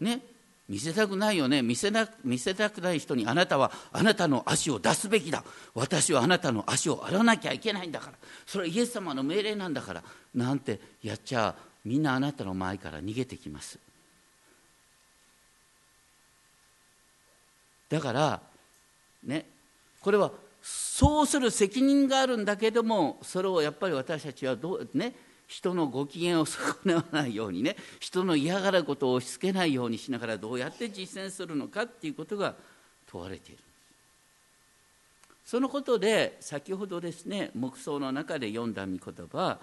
[0.00, 0.20] ね。
[0.68, 1.62] 見せたくないよね。
[1.62, 5.44] 見せな見せたくない人にあなたはあなたの足を出すべきだ。
[5.74, 8.16] 私はあなたの足を洗わなきゃいけないんだから。
[8.46, 10.02] それはイエス様の命令なんだから。
[10.34, 13.78] なんてやっちゃみんなあなたの前から逃げてきます。
[17.88, 18.40] だから
[19.24, 19.46] ね。
[20.00, 20.30] これは
[20.68, 25.14] そうする責任があるんだけどもそれをやっぱり私たちはどうね
[25.46, 32.56] 人のご機嫌を損なわないようにね人の嫌がることを押し付けないようにしながらどうやって実践するのかっていうことが
[33.12, 33.62] 問われている。
[35.44, 39.58] そのことで先ほどですね黙想の中で読んだ御言葉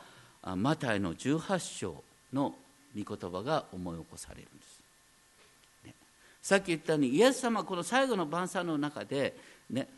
[0.56, 2.56] マタイの18章の
[2.98, 4.82] 御言葉が思い起こされるんです、
[5.86, 5.94] ね、
[6.42, 9.36] さっき言ったようにイエス様この最後の晩餐の中で
[9.70, 9.90] ね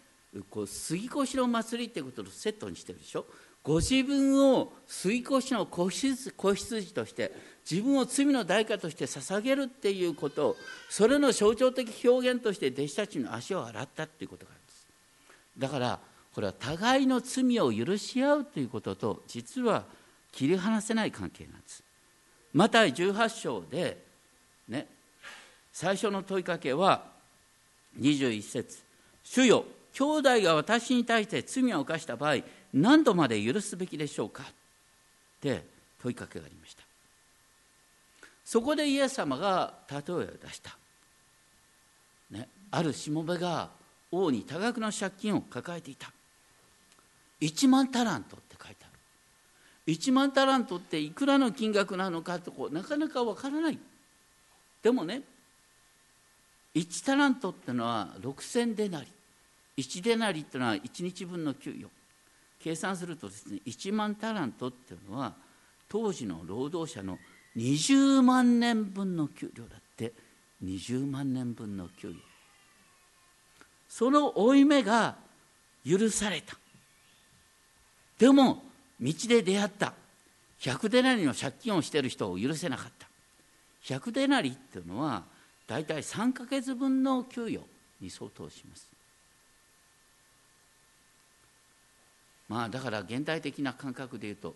[0.44, 3.26] こう杉越の祭りってこととセットにしてるでしょ？
[3.64, 6.32] ご自分を杉越の子羊
[6.94, 7.32] として
[7.70, 10.56] 自分を罪の代価として捧げるっていうこと
[10.88, 14.88] それの象徴的表現として弟子たちの足を洗ったっていうことがあるんです。
[15.58, 16.00] だから
[16.34, 19.86] これは互いの罪を許し合うということと実は
[20.32, 21.82] 切り離せない関係なんです。
[22.54, 23.98] マタイ18章で
[24.68, 24.86] ね
[25.74, 27.04] 最初の問いかけは
[28.00, 28.78] 21節。
[29.24, 29.66] 主よ
[29.98, 32.40] 兄弟が私に対して罪を犯した場合
[32.74, 34.44] 何度まで許すべきでしょうか？
[34.44, 34.46] っ
[35.40, 35.64] て
[36.02, 36.84] 問いかけがありました。
[38.44, 40.78] そこでイエス様が例えを出した、
[42.30, 43.70] ね、あるしもべが
[44.12, 46.12] 王に多額の借金を抱えていた。
[47.40, 48.88] 1万タラントって書いてあ
[49.88, 49.94] る。
[49.94, 53.80] 1万タラントっていくらの金額なのかとこうなかなかわからない。
[54.84, 55.22] でもね
[56.76, 59.08] 1タラントってのは6000デナリ。
[59.78, 61.90] 1デナリってのは1日分の給与。
[62.60, 65.36] 計算するとですね1万タラントっていうのは
[65.88, 67.20] 当時の労働者の
[67.56, 70.14] 20万年分の給料だって。
[70.64, 72.16] 20万年分の給与。
[73.88, 75.16] その負い目が
[75.86, 76.58] 許された。
[78.18, 78.64] でも
[79.00, 79.94] 道で出会った。
[80.60, 83.08] 100デナリの借金をしている人を許せなかった。
[83.84, 85.24] 100デナリっていうのは
[85.68, 87.62] 大体3ヶ月分の給与
[88.02, 88.95] に相当します。
[92.48, 94.56] まあだから現代的な感覚で言うと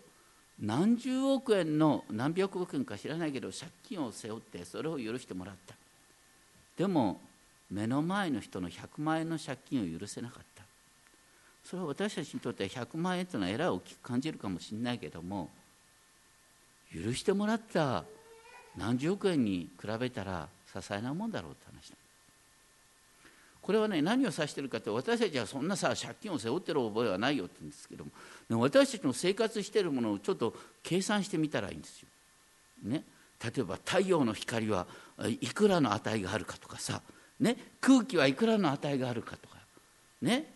[0.60, 5.74] 何十億円の何百億円か知らないけど借金を背負ってそれを許してもらった。
[6.76, 7.20] でも
[7.70, 10.64] 目の前の人の100万円の借金を許せなかった。
[11.64, 15.50] それは私たちにとっては100万円というのはえらい大きく感じるかもしれないけども
[16.92, 18.04] 許してもらった
[18.76, 21.96] 何十億円に比べたら些細なもんだろうって話だ。
[23.62, 32.08] これはね何を指しているかって私たちはそんなさ借金を背負ってる覚えはないよって言うんですけども私たちの生活しているものをちょっと計算してみたらいいんですよ。
[32.82, 33.04] ね、
[33.44, 34.86] 例えば太陽の光は
[35.26, 37.02] いくらの値があるかとかさ、
[37.38, 39.56] ね、空気はいくらの値があるかとか、
[40.22, 40.46] ね、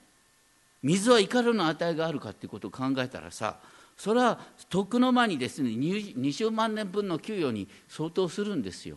[0.83, 3.59] 水はいくらの値があるかっていうことを考えたらさ
[3.97, 4.38] それは
[4.71, 8.97] 徳の間にですね20万年分の給与に相当するんですよ。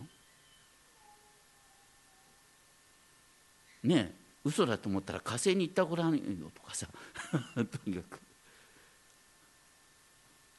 [3.82, 4.14] ね
[4.44, 6.86] 嘘だと思ったら火星に行ったごらんよとかさ。
[7.54, 8.20] とにかく、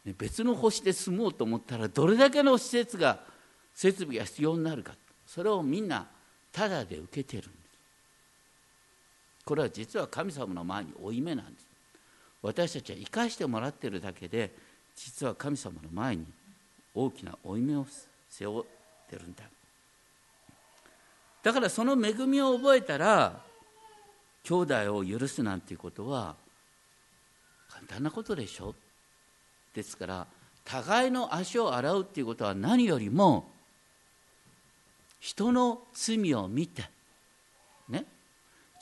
[0.05, 3.23] ね、別の星で住もうと思ったらどれだけの施設が
[3.73, 4.95] 設備が必要になるか。
[5.25, 6.08] それをみんな
[6.51, 7.60] タダで受けてるんです。
[9.45, 11.67] これは実は神様の前に負い目なんです。
[12.41, 14.53] 私たちは生かしてもらってるだけで
[14.95, 16.25] 実は神様の前に
[16.93, 17.86] 大きな負い目を
[18.29, 18.65] 背負っ
[19.10, 19.43] てるんだ。
[21.43, 23.41] だからその恵みを覚えたら
[24.43, 26.36] 兄弟を許すなんていうことは
[27.69, 28.75] 簡単なことでしょ？
[29.73, 30.28] ですから
[30.65, 33.49] 互いの足を洗うっていうことは何よりも
[35.19, 36.84] 人の罪を見て
[37.88, 38.06] ね？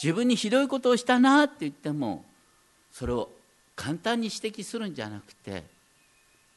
[0.02, 2.26] 自分にひどいことをしたなって言っても
[2.92, 3.30] それを
[3.76, 5.64] 簡単に指摘するんじゃなくて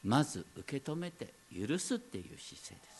[0.03, 2.90] まず受け止めて許すっていう姿勢です。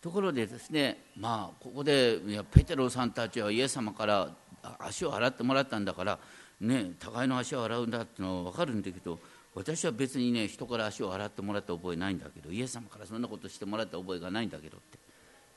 [0.00, 2.18] ところでですねまあここで
[2.50, 4.30] ペテロさんたちはイエス様から
[4.78, 6.18] 足を洗ってもらったんだから
[6.60, 9.18] ね互いの足を洗うんだってのは分かるんだけど
[9.54, 14.98] 私は別にね人から足を洗ってもらった覚えないんだけどイエス様からそんなことしてもらった覚えがないんだけどって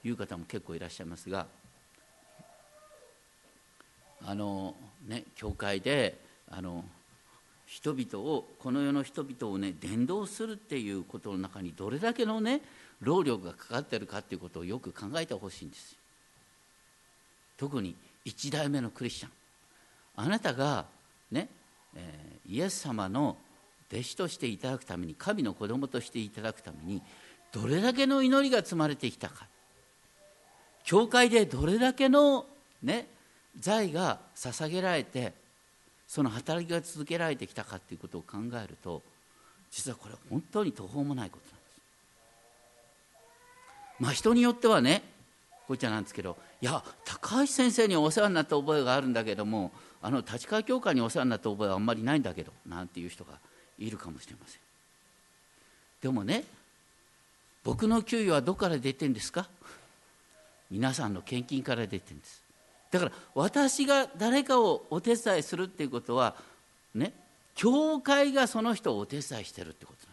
[0.07, 1.45] いう方も結構いらっしゃいますが
[4.25, 4.75] あの
[5.07, 6.17] ね教会で
[6.49, 6.83] あの
[7.65, 12.61] 人々をこの世の人々をね伝道するっていうことの中にどれだけのね
[13.03, 15.95] 労力がかかってるかっていうことをよく考えてほしいんです
[17.57, 17.95] 特に
[18.25, 19.31] 1代目のクリスチャン。
[20.15, 20.85] あなたが
[21.31, 21.49] ね、
[21.95, 23.37] えー、イエス様の
[23.91, 27.01] 弟子としていただくために神の子供としていただくために
[27.51, 29.47] どれだけの祈りが積まれてきたか。
[30.83, 32.45] 教会でどれだけの
[32.81, 33.07] ね
[33.59, 35.33] 財が捧げられて
[36.07, 39.01] その働きが続けられてきたかということを考えると
[39.71, 41.52] 実はこれは本当に途方もないこと。
[44.03, 45.01] まあ人によってはね
[45.65, 53.31] こいつはなんですけどいや高橋先生にお世話になった覚えがあるんだけどもあの立川教会にお世話になった覚えはあんまりないんだけどなんていう人が
[53.79, 54.59] いるかもしれません。
[56.01, 56.43] でもね
[57.63, 59.47] 僕の給与はどこから出てんですか？
[60.69, 62.43] 皆さんの献金から出てんです。
[62.91, 66.35] だから私が誰かをお手伝いするっていうことは
[66.93, 67.13] ね
[67.55, 70.12] 教会がその人をお手伝いしてるってことな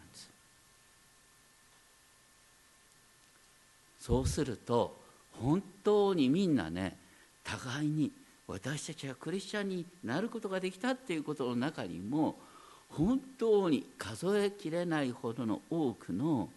[4.01, 4.99] そうすると
[5.33, 6.97] 本当にみんなね
[7.43, 8.11] 互いに
[8.47, 12.35] 私たちはクリスチャンになることができたっていうことの中にも
[12.89, 16.49] 本当に数えきれないほどの多くの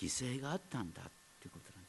[0.00, 1.02] 犠牲があったんだ
[1.40, 1.88] ということなんで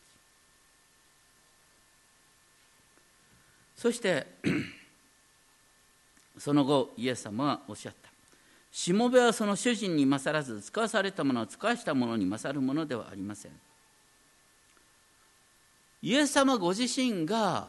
[3.75, 3.81] す。
[3.81, 4.27] そして
[6.37, 8.09] その後イエス様はおっしゃった。
[8.71, 13.51] しもべはその主人に勝らず使わされたものを使わしたものに勝るものではありません。
[16.07, 17.67] イエス様ご自身が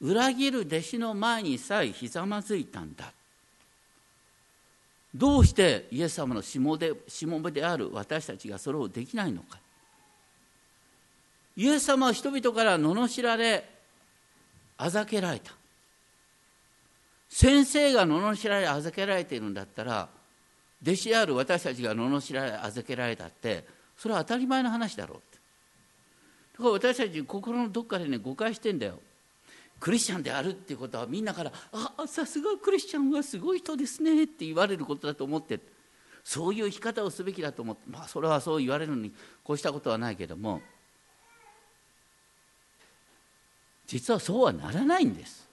[0.00, 3.12] 裏切る弟子の前にさえひざまずいたんだ。
[5.12, 9.58] どうしてイエス様のしもべである私たちがそれをできないのか。
[11.56, 13.68] イエス様は人々から罵られ
[14.76, 15.50] あざけられた。
[17.28, 20.08] 先生が罵られあざけられているんだったら
[20.80, 23.64] 弟子である私たちが罵られあざけられたって
[23.96, 25.27] それは当たり前の話だろう。
[26.58, 28.98] だから私たち心のどっかでね誤解してんだよ
[29.78, 35.60] クリスチャンであるっていうことはみんなから「あさすがクリスチャンはすごい人ですね」って言われることだと思って
[36.24, 39.12] そういう生き方をすべきだと思ってまあそれはそう言われるのに
[39.44, 40.60] こうしたことはないけども
[43.86, 45.48] 実はそうはならないんです。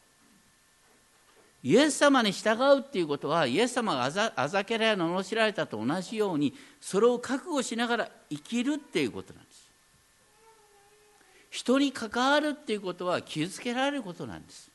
[1.63, 9.54] イエス様に従うっていうことはイエス様があざあざけられ罵られたと同じようにそれを覚悟しながら生きるっていうことなんです。
[11.55, 14.69] 人に関わるっていうことは傷つけられることなんです。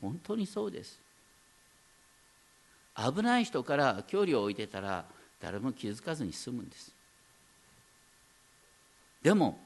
[0.00, 0.98] 本当にそうです。
[2.96, 5.04] 危ない人から距離を置いてたら
[5.38, 6.94] 誰も気づかずに済むんです。
[9.22, 9.58] でも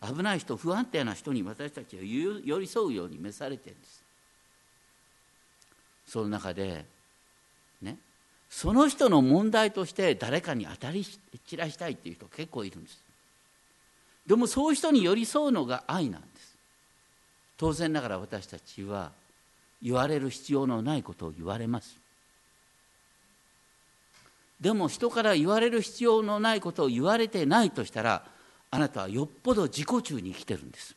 [0.00, 4.02] 危ない人不安定な人に私たちは寄り添うように召されてるんです。
[6.06, 6.86] その中で
[7.82, 7.98] ね
[8.48, 11.04] その人の問題として誰かに当たり
[11.46, 13.05] 散らしたいっていう人結構いるんです。
[14.26, 16.56] でもそういう人に寄り添うのが愛なんです。
[17.56, 19.12] 当然ながら私たちは
[19.82, 21.96] 言われる必要のないことを言われます。
[24.60, 28.24] でも人から言われる必要のないことを言われてないとしたら
[28.70, 30.94] あなたはよっぽど自己中に生きてるんです。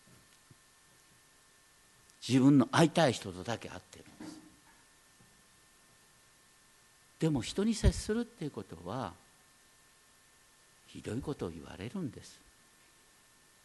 [2.28, 4.40] 自分の会いたい人とだけ会ってるんです。
[7.20, 9.14] でも人に接するっていうことは
[10.88, 12.49] ひどいことを言われるんです。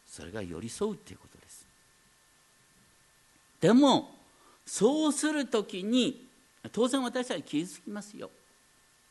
[0.07, 1.65] それが寄り添うっていうことです。
[3.61, 4.15] でも
[4.65, 6.25] そうする時に
[6.71, 8.29] 当然私たち気づきますよ。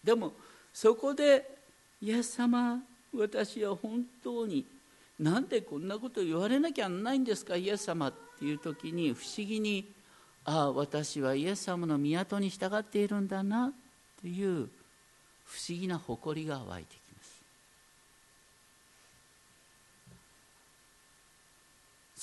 [0.03, 0.33] でも
[0.73, 1.59] そこで
[2.03, 2.83] 「イエス様
[3.15, 4.65] 私は本当に
[5.19, 9.93] なんでこんなこと言われなきゃないんですかイエス様」っていう時に不思議に
[10.45, 13.73] 「ああ私はイエス様の宮に従っているんだな」っ
[14.21, 14.69] ていう
[15.45, 17.04] 不思議な誇りが湧いてきます。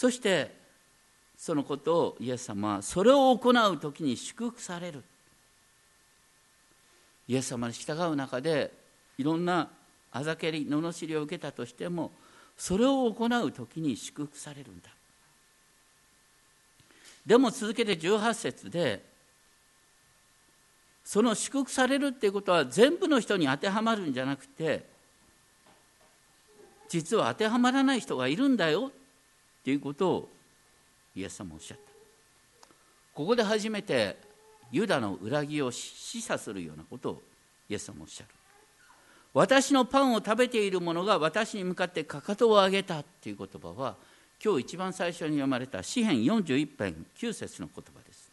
[0.02, 0.50] そして
[1.38, 5.04] そのことをイエス様はそれを行う時に祝福される。
[7.28, 8.74] イエス様に従う中で
[9.20, 9.70] いろんな
[10.12, 12.12] あざけり罵りを受けたとしても
[12.58, 14.90] それを行う時に祝福されるんだ。
[17.24, 19.06] でも続けて18節で
[21.06, 24.84] その祝福されるっていうことは全部の人に当てはまるんじゃなくて
[26.90, 28.92] 実は当てはまらない人がいるんだよ。
[29.64, 30.30] ということを
[31.16, 31.84] イエス様おっしゃった。
[33.14, 34.18] ここで初めて
[34.72, 37.22] ユダの裏切りを示唆するようなことを
[37.70, 38.30] イエス様おっしゃる。
[39.34, 43.96] 私のパンを食べている者が私に向かってかかとを上げたという言葉は
[44.44, 48.32] 今日一番最初に読まれた詩編41編9節の言葉です。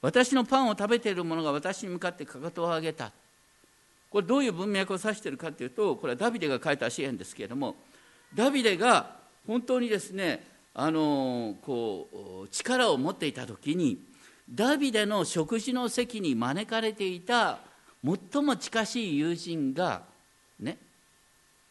[0.00, 3.12] 私のパンを食べている者が私に向かってかかとを上げた。
[4.10, 7.76] これどういう文脈を指しているかというとこれはダビデが書いた詩篇ですけれども
[8.34, 13.98] ダビデが本当にですねあのこう力を持っていた時に
[14.50, 17.58] ダビデの食事の席に招かれていた
[18.04, 20.02] 最も近しい友人が
[20.60, 20.78] ね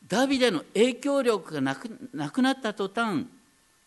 [0.08, 3.26] ダビデの影響力がなくなくなった途端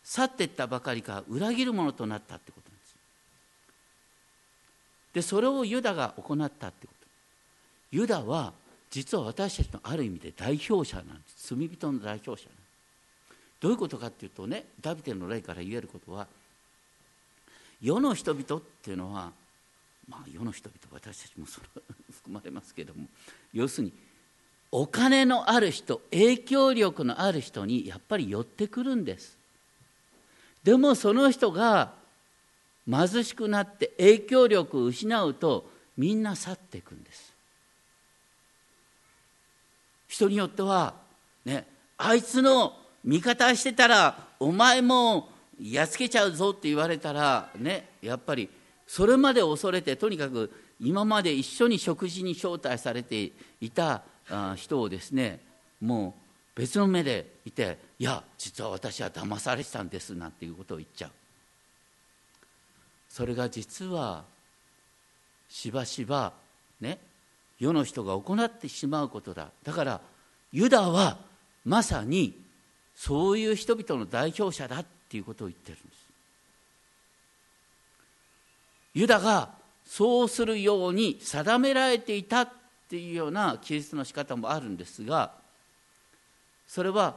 [0.02, 2.96] 去っていったばかりか裏切るものとなったってことなんです
[5.14, 7.00] でそれをユダが行ったってこと。
[7.92, 8.52] ユダは
[8.90, 11.54] 実は私たちのある意味で代表者なんです。
[11.54, 12.59] 罪人の代表者なんです。
[13.60, 16.26] どういうことかっていうとねダビデの例から言えることは
[17.82, 19.30] 世の人々っていうのは
[20.08, 21.66] まあ世の人々私たちもそれ
[22.12, 23.06] 含まれますけども
[23.52, 23.92] 要するに
[24.72, 29.36] お金のある人影響力のある人にやっぱり寄ってくるんです。
[30.62, 31.92] でもその人が
[32.88, 37.32] 貧しくなって影響力を失うとみんな去っていくんです。
[40.06, 40.94] 人によっては
[41.44, 45.28] ねあいつの味方してたらお前も
[45.60, 48.48] やっつけちゃうぞって言われたらねやっぱり
[48.86, 53.30] それまで恐れてとにかく今まで一緒に食事に招待されて
[53.60, 54.02] いた
[54.56, 55.40] 人をですね
[55.80, 56.14] も
[56.56, 61.10] う別の目でいていや実は私は騙されてたんですなんていうことを言っちゃう。
[63.08, 64.24] それが実は
[65.48, 66.32] しばしば
[66.80, 66.98] ね
[67.58, 69.50] 世の人が行ってしまうことだ。
[69.62, 70.00] だから
[70.52, 71.18] ユダは
[71.64, 72.34] まさに
[73.00, 76.10] そういう人々の代表者だっていうことを言ってるんです
[78.92, 79.48] ユダが
[79.86, 82.48] そうするように定められていたっ
[82.90, 85.32] ていうような記述の仕方もあるんですが
[86.68, 87.16] それは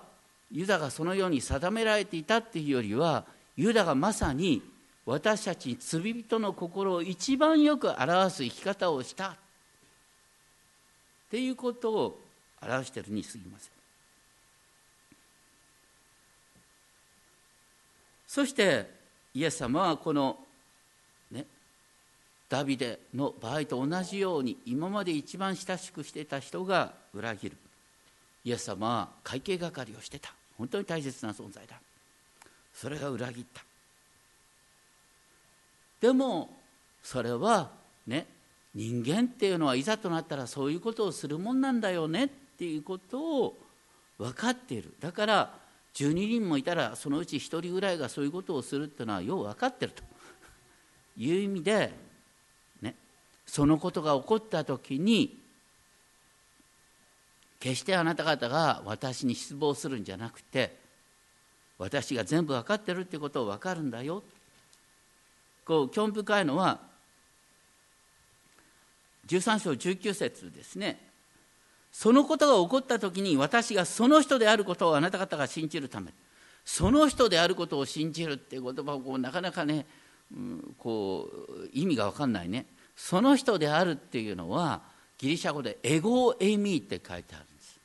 [0.54, 3.26] ユダがそのように定められていたっていうよりは
[3.58, 4.62] ユダがまさに
[5.06, 9.36] 私たち罪人の心を一番よく表す生き方をしたっ
[11.30, 12.20] ていうことを
[12.62, 13.83] 表してるにすぎません。
[18.34, 18.90] そして
[19.36, 20.40] イエス様はこの
[21.30, 21.46] ね
[22.50, 27.58] ダビデの場合と同じように今まで一番親しくしていた人が裏切る。
[28.44, 30.34] イエス様は会計係をしてた。
[30.58, 31.80] 本当に大切な存在だ。
[32.74, 33.64] それが裏切った。
[36.02, 36.58] でも
[37.04, 37.70] それは
[38.08, 38.26] ね
[38.74, 43.56] 人間っていうのはいざとなったらそういうことをするもんなんだよねっていうことを
[44.18, 44.92] 分かっている。
[45.00, 45.63] だから
[45.96, 50.04] 12人もいたらそのうち1人ぐらいがそういうことをするっていうのはよう分かってると。
[51.16, 51.94] いう意味で、
[52.82, 52.96] ね、
[53.46, 55.40] そのことが起こった時に
[57.60, 60.76] 決してあなた方が私に失望するんじゃなくて
[61.78, 64.24] 私が全部分かってるってことを分かるんだよ。
[65.66, 66.80] こう興味深いのは
[69.28, 71.13] 13章19節ですね。
[71.94, 76.12] そのことが起こった時に私がその人であることをあなた方が信じるため
[76.66, 79.86] その人であることを信じるっていう言葉をこうなかなかね、
[80.36, 82.66] うん、こう意味が分かんないね。
[82.96, 84.82] その人であるっていうのは
[85.18, 87.80] ギリシャ語でエゴエミーって書いてあるんです。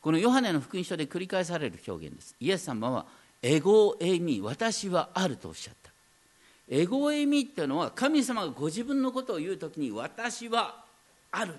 [0.00, 2.34] このヨハネの福音書で繰り返される表現です。
[2.40, 3.06] イエス様は
[3.40, 5.92] エゴエミー私はあるとおっしゃった。
[6.68, 10.84] エゴエミーっていうのは神様がご自分のことを言う時に私は
[11.30, 11.54] ある。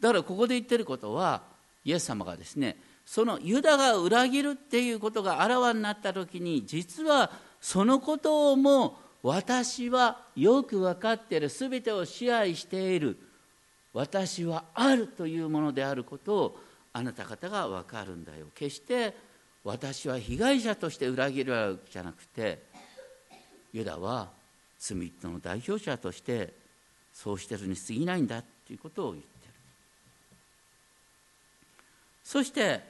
[0.00, 1.42] だからここで言ってることは
[1.84, 7.30] イエス様がですねそのユダが裏切るっていうことがあらわになった時に実は
[7.60, 13.18] そのことをも私はよく分かっている全てを支配している
[13.92, 16.58] 私はあるというものであることを
[16.92, 18.46] あなた方が分かるんだよ。
[18.54, 19.14] 決して
[19.64, 22.62] 私は被害者として裏切るわけじゃなくて
[23.72, 24.30] ユダは
[24.78, 26.54] 罪人の代表者として
[27.12, 29.35] そうしてるに過ぎないんだということを言って
[32.26, 32.80] そして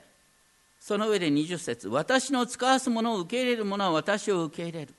[0.81, 4.95] その上で20節私の使わすものを受け入れる者は私を受け入れる。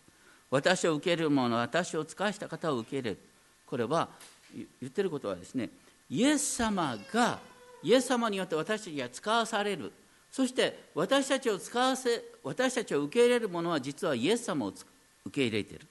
[0.52, 3.18] 私を受け入れる者は私を使わした方を受け入れる。
[3.66, 4.10] これは
[4.54, 5.72] 言ってることはですね
[6.08, 7.40] イエス様が
[7.82, 9.92] イエス様によって私たちが使わされる。
[10.32, 14.86] そして私たちを使わせ私たちを受け入れる者は実はイエス様を受
[15.32, 15.88] け入れている、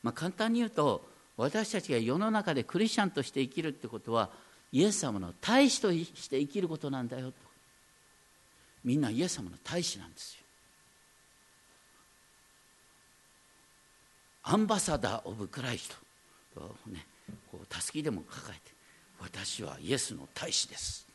[0.00, 1.04] まあ、簡単に言うと
[1.36, 4.30] 私たちが世の中でクリスチャンとして生きるってことは
[4.70, 7.32] イエス様の大使として生きることなんだよ。
[8.84, 10.44] みんなイエス様の大使なんですよ。
[14.44, 15.88] アンバサダー・オブ・クライス
[16.54, 16.76] ト。
[16.90, 17.06] ね
[17.50, 18.74] こうたすきでも抱えて
[19.18, 21.06] 私はイエスの大使です。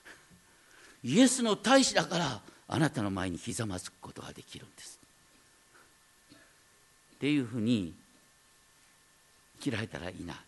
[1.02, 5.00] イエスの大使だからあなたの前にひざまずくことができるんです。
[7.14, 7.94] っていうふうに
[9.58, 10.38] 生きられたらいいな。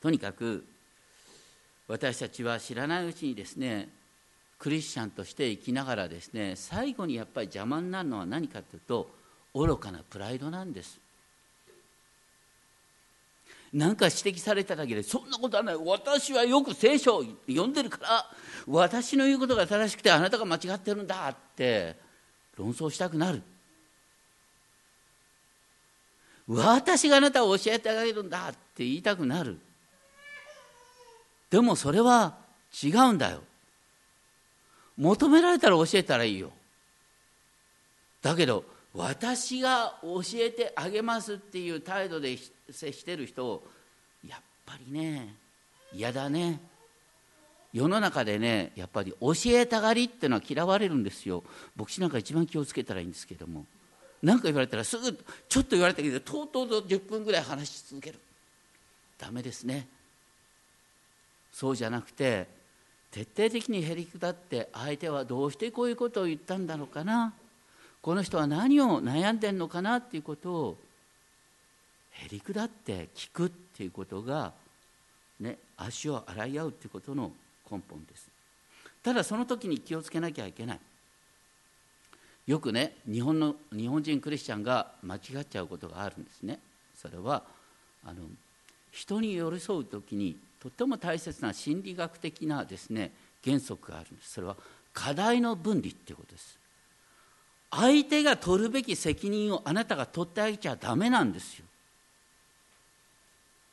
[0.00, 0.66] とにかく
[1.86, 3.88] 私たちは知らないうちにですね
[4.62, 9.10] クリスチャンとして生きながらですね最後にやっぱり邪魔になるのは何かというと
[9.52, 11.00] 愚かなプライドなんです。
[13.72, 15.76] 何か指摘されただけでそんなことはない。
[15.84, 18.26] 私はよく聖書を読んでるから
[18.68, 21.96] 私の言うことが正しくてあなたが間違ってるんだって
[22.56, 23.42] 論争したくなる。
[26.46, 29.58] 私があなたを教えてあげるんだって言いたくなる。
[31.50, 32.36] でもそれは
[32.80, 33.42] 違うんだよ。
[34.96, 36.50] 求められたら教えたらいいよ。
[38.20, 38.64] だけど
[38.94, 42.36] 私が教えてあげますっていう態度で
[42.70, 43.62] 接してる人
[44.26, 45.34] やっぱりね
[45.92, 46.60] 嫌だね。
[47.72, 51.42] 世の中でねやっぱり教えたがりっていうのは嫌われるんですよ。
[51.74, 53.64] 牧師なんか一番気をつけたらいいんですけども。
[54.22, 55.18] 何か言われたらすぐ
[55.48, 58.20] ちょっと言われたけどとうとうと10分ぐらい話し続ける。
[59.18, 59.88] ダメですね。
[61.52, 62.46] そうじゃなくて
[63.12, 67.34] 徹底的にへりくだって相手はどうしてこういうことを言ったんだろうかな。
[68.00, 70.78] この人は何を悩んでんのかなっていうことを
[72.10, 74.52] へりくだって聞くっていうことが、
[75.38, 77.30] ね、足を洗い合うっていうことの
[77.70, 78.28] 根本です。
[79.02, 80.80] ただその時に気をつけなきゃいけない。
[82.46, 86.58] よくね日本の日本人クリスチャンが間違っちゃうことがあるんですね。
[86.96, 87.42] それは
[88.04, 88.22] あの
[88.90, 93.12] 人に寄り添う時にとっても大切な心理学的なですね
[93.44, 94.34] 原則があるんです。
[94.34, 94.56] それは
[94.92, 96.56] 課題の分離っていうことです。
[97.72, 101.64] 相手が取るべき責任をあなたが取ってあげちゃダメなんですよ。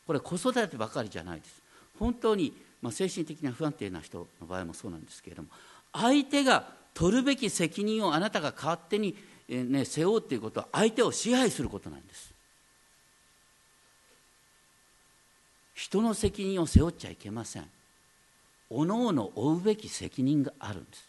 [0.08, 1.62] これ子育てばかりじゃないです。
[2.00, 5.50] 本当に、まあ、精神的な不安定な人の場合もそうなんですけれども
[5.94, 6.66] 相手が
[6.96, 9.16] 取るべき責任をあなたが勝手に
[9.48, 12.34] え、ね、背負うっていうことは相手を支配することなんです。
[15.80, 17.66] 人の責任を背負っちゃいけません。
[18.70, 21.08] おのおの負うべき責任があるんです。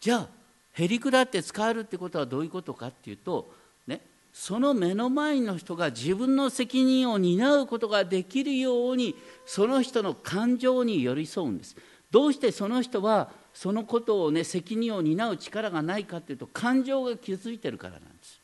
[0.00, 0.28] じゃあ
[0.72, 3.52] へりくだって使えるってことはどういうことかっていうと、
[3.86, 4.00] ね、
[4.32, 11.76] その目の前の人が自分の責任を担うことができるようにその人の感情に寄り添うんです。
[12.10, 18.40] どうしてその人はそのことをね責任を担う力がないかっていうと感情が築いてるからなんです。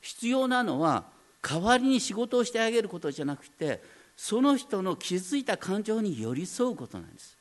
[0.00, 1.04] 必要なのは
[1.42, 3.82] 代わりに仕事をしてあげることじゃなくて
[4.16, 7.36] その人の気づいた感情に寄り添うことなんです。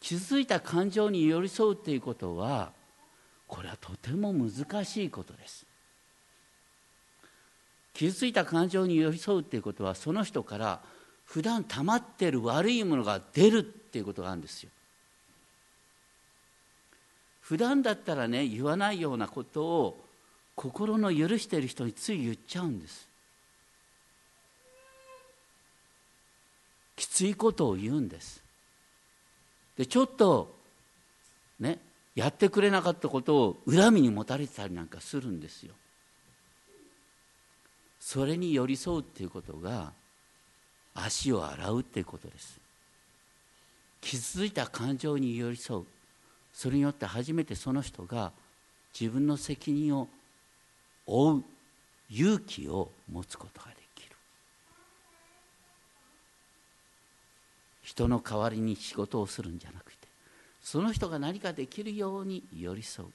[0.00, 2.72] 気づいた感情に寄り添うっていうことは
[3.46, 5.66] これはとても難しいことです。
[7.94, 10.80] 傷ついた感情に寄り添うっていうことはその人から
[11.24, 14.70] 普段溜まってる悪いものが出るっていうことがあるんですよ。
[17.40, 20.04] 普段だったらね言わないようなことを
[20.54, 23.08] 心の許している人につい言っちゃうんです。
[26.96, 28.42] きついことを言うんです。
[29.76, 30.54] でちょっと
[31.58, 31.78] ね
[32.14, 35.74] やってくれなかったことを恨みに持たれてたりなんかするんですよ。
[37.98, 39.92] それに寄り添うっていうことが
[40.94, 42.60] 足を洗うっていうことです。
[44.00, 45.84] 傷ついた感情に寄り添う。
[46.52, 48.30] それによって初めてその人が
[48.98, 50.08] 自分の責任を
[51.06, 51.44] 負う
[52.10, 53.83] 勇気を持つことができる。
[57.84, 60.08] 人の代わりに仕事をするんじゃなくて
[60.62, 63.08] その人が何かできるように寄り添う。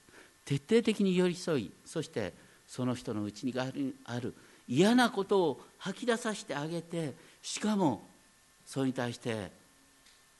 [0.44, 2.32] 徹底的に寄り添いそして
[2.66, 4.34] その人のうちにある
[4.66, 8.02] 嫌なことを吐き出させてあげてしかも
[8.64, 9.50] それに対して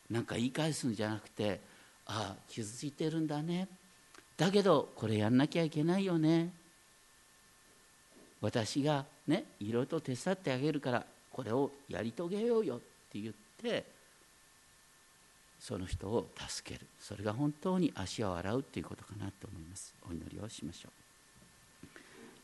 [0.08, 1.60] 何か言い返すんじゃなくて
[2.06, 3.68] ああ傷ついてるんだね。
[4.36, 6.52] だけどこれやんなきゃいけないよね。
[8.40, 12.78] 私がねいろいろと手伝ってあげるからこれをやり遂げようよっ
[13.12, 13.84] て言って
[15.70, 16.84] その人を助ける。
[16.98, 19.94] それが本当に足を洗うっていうことかなと思います。
[20.10, 21.88] お祈りをしましょう。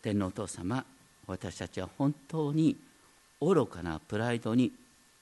[0.01, 0.85] 天皇お父様
[1.27, 2.77] 私たちは本当に
[3.41, 4.70] 愚かなプライドに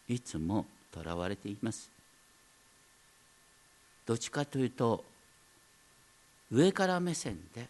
[0.07, 1.90] いつもとらわれています。
[4.05, 5.02] どっちかというと
[6.52, 7.68] 上から目線で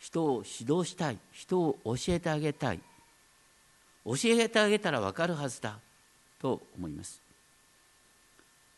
[0.00, 2.80] 人を指導したい人を教えてあげたい。
[4.04, 5.78] 教えてあげたら分かるはずだ
[6.40, 7.21] と思います。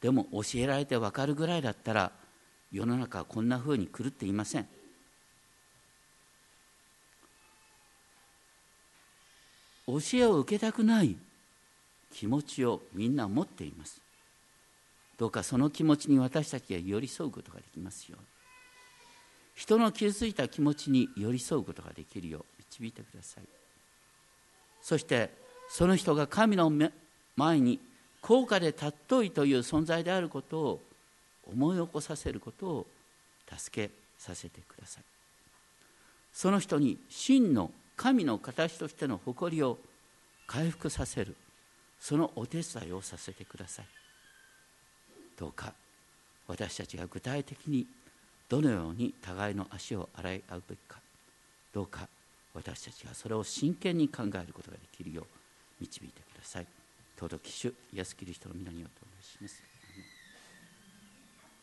[0.05, 2.12] でも教えられて分かるぐらいだったら
[2.70, 4.68] 世の中はこんなふうに狂っていません。
[9.86, 11.16] 教えを受けたくない
[12.12, 14.02] 気持ちをみんな持っています。
[15.16, 18.26] どうかその気持ちに私たちが寄り添うことができますように。
[19.55, 23.44] 人の傷ついた気持ちに寄り添うことができるよう導いてください。
[24.82, 25.30] そして
[25.70, 26.70] その人が神の
[27.36, 27.80] 前に
[28.27, 30.81] 高価で尊いという存在であることを
[31.47, 32.87] 思い起こさせることを
[33.55, 35.05] 助けさせてください。
[36.33, 39.77] その人に真の神の形としての誇りを
[40.47, 41.37] 回復させる。
[42.01, 43.87] そのお手伝いをさせてください。
[45.37, 45.75] どうか
[46.49, 47.87] 私たちが具体的に
[48.49, 50.99] どのように互いの足を洗い合うべきか。
[51.75, 52.09] どうか
[52.55, 55.27] 私たちがそれを真剣に考えることができるよう
[55.79, 56.84] 導いてください。
[57.18, 59.74] 尊き主イエス・キリストの皆によってお願いします。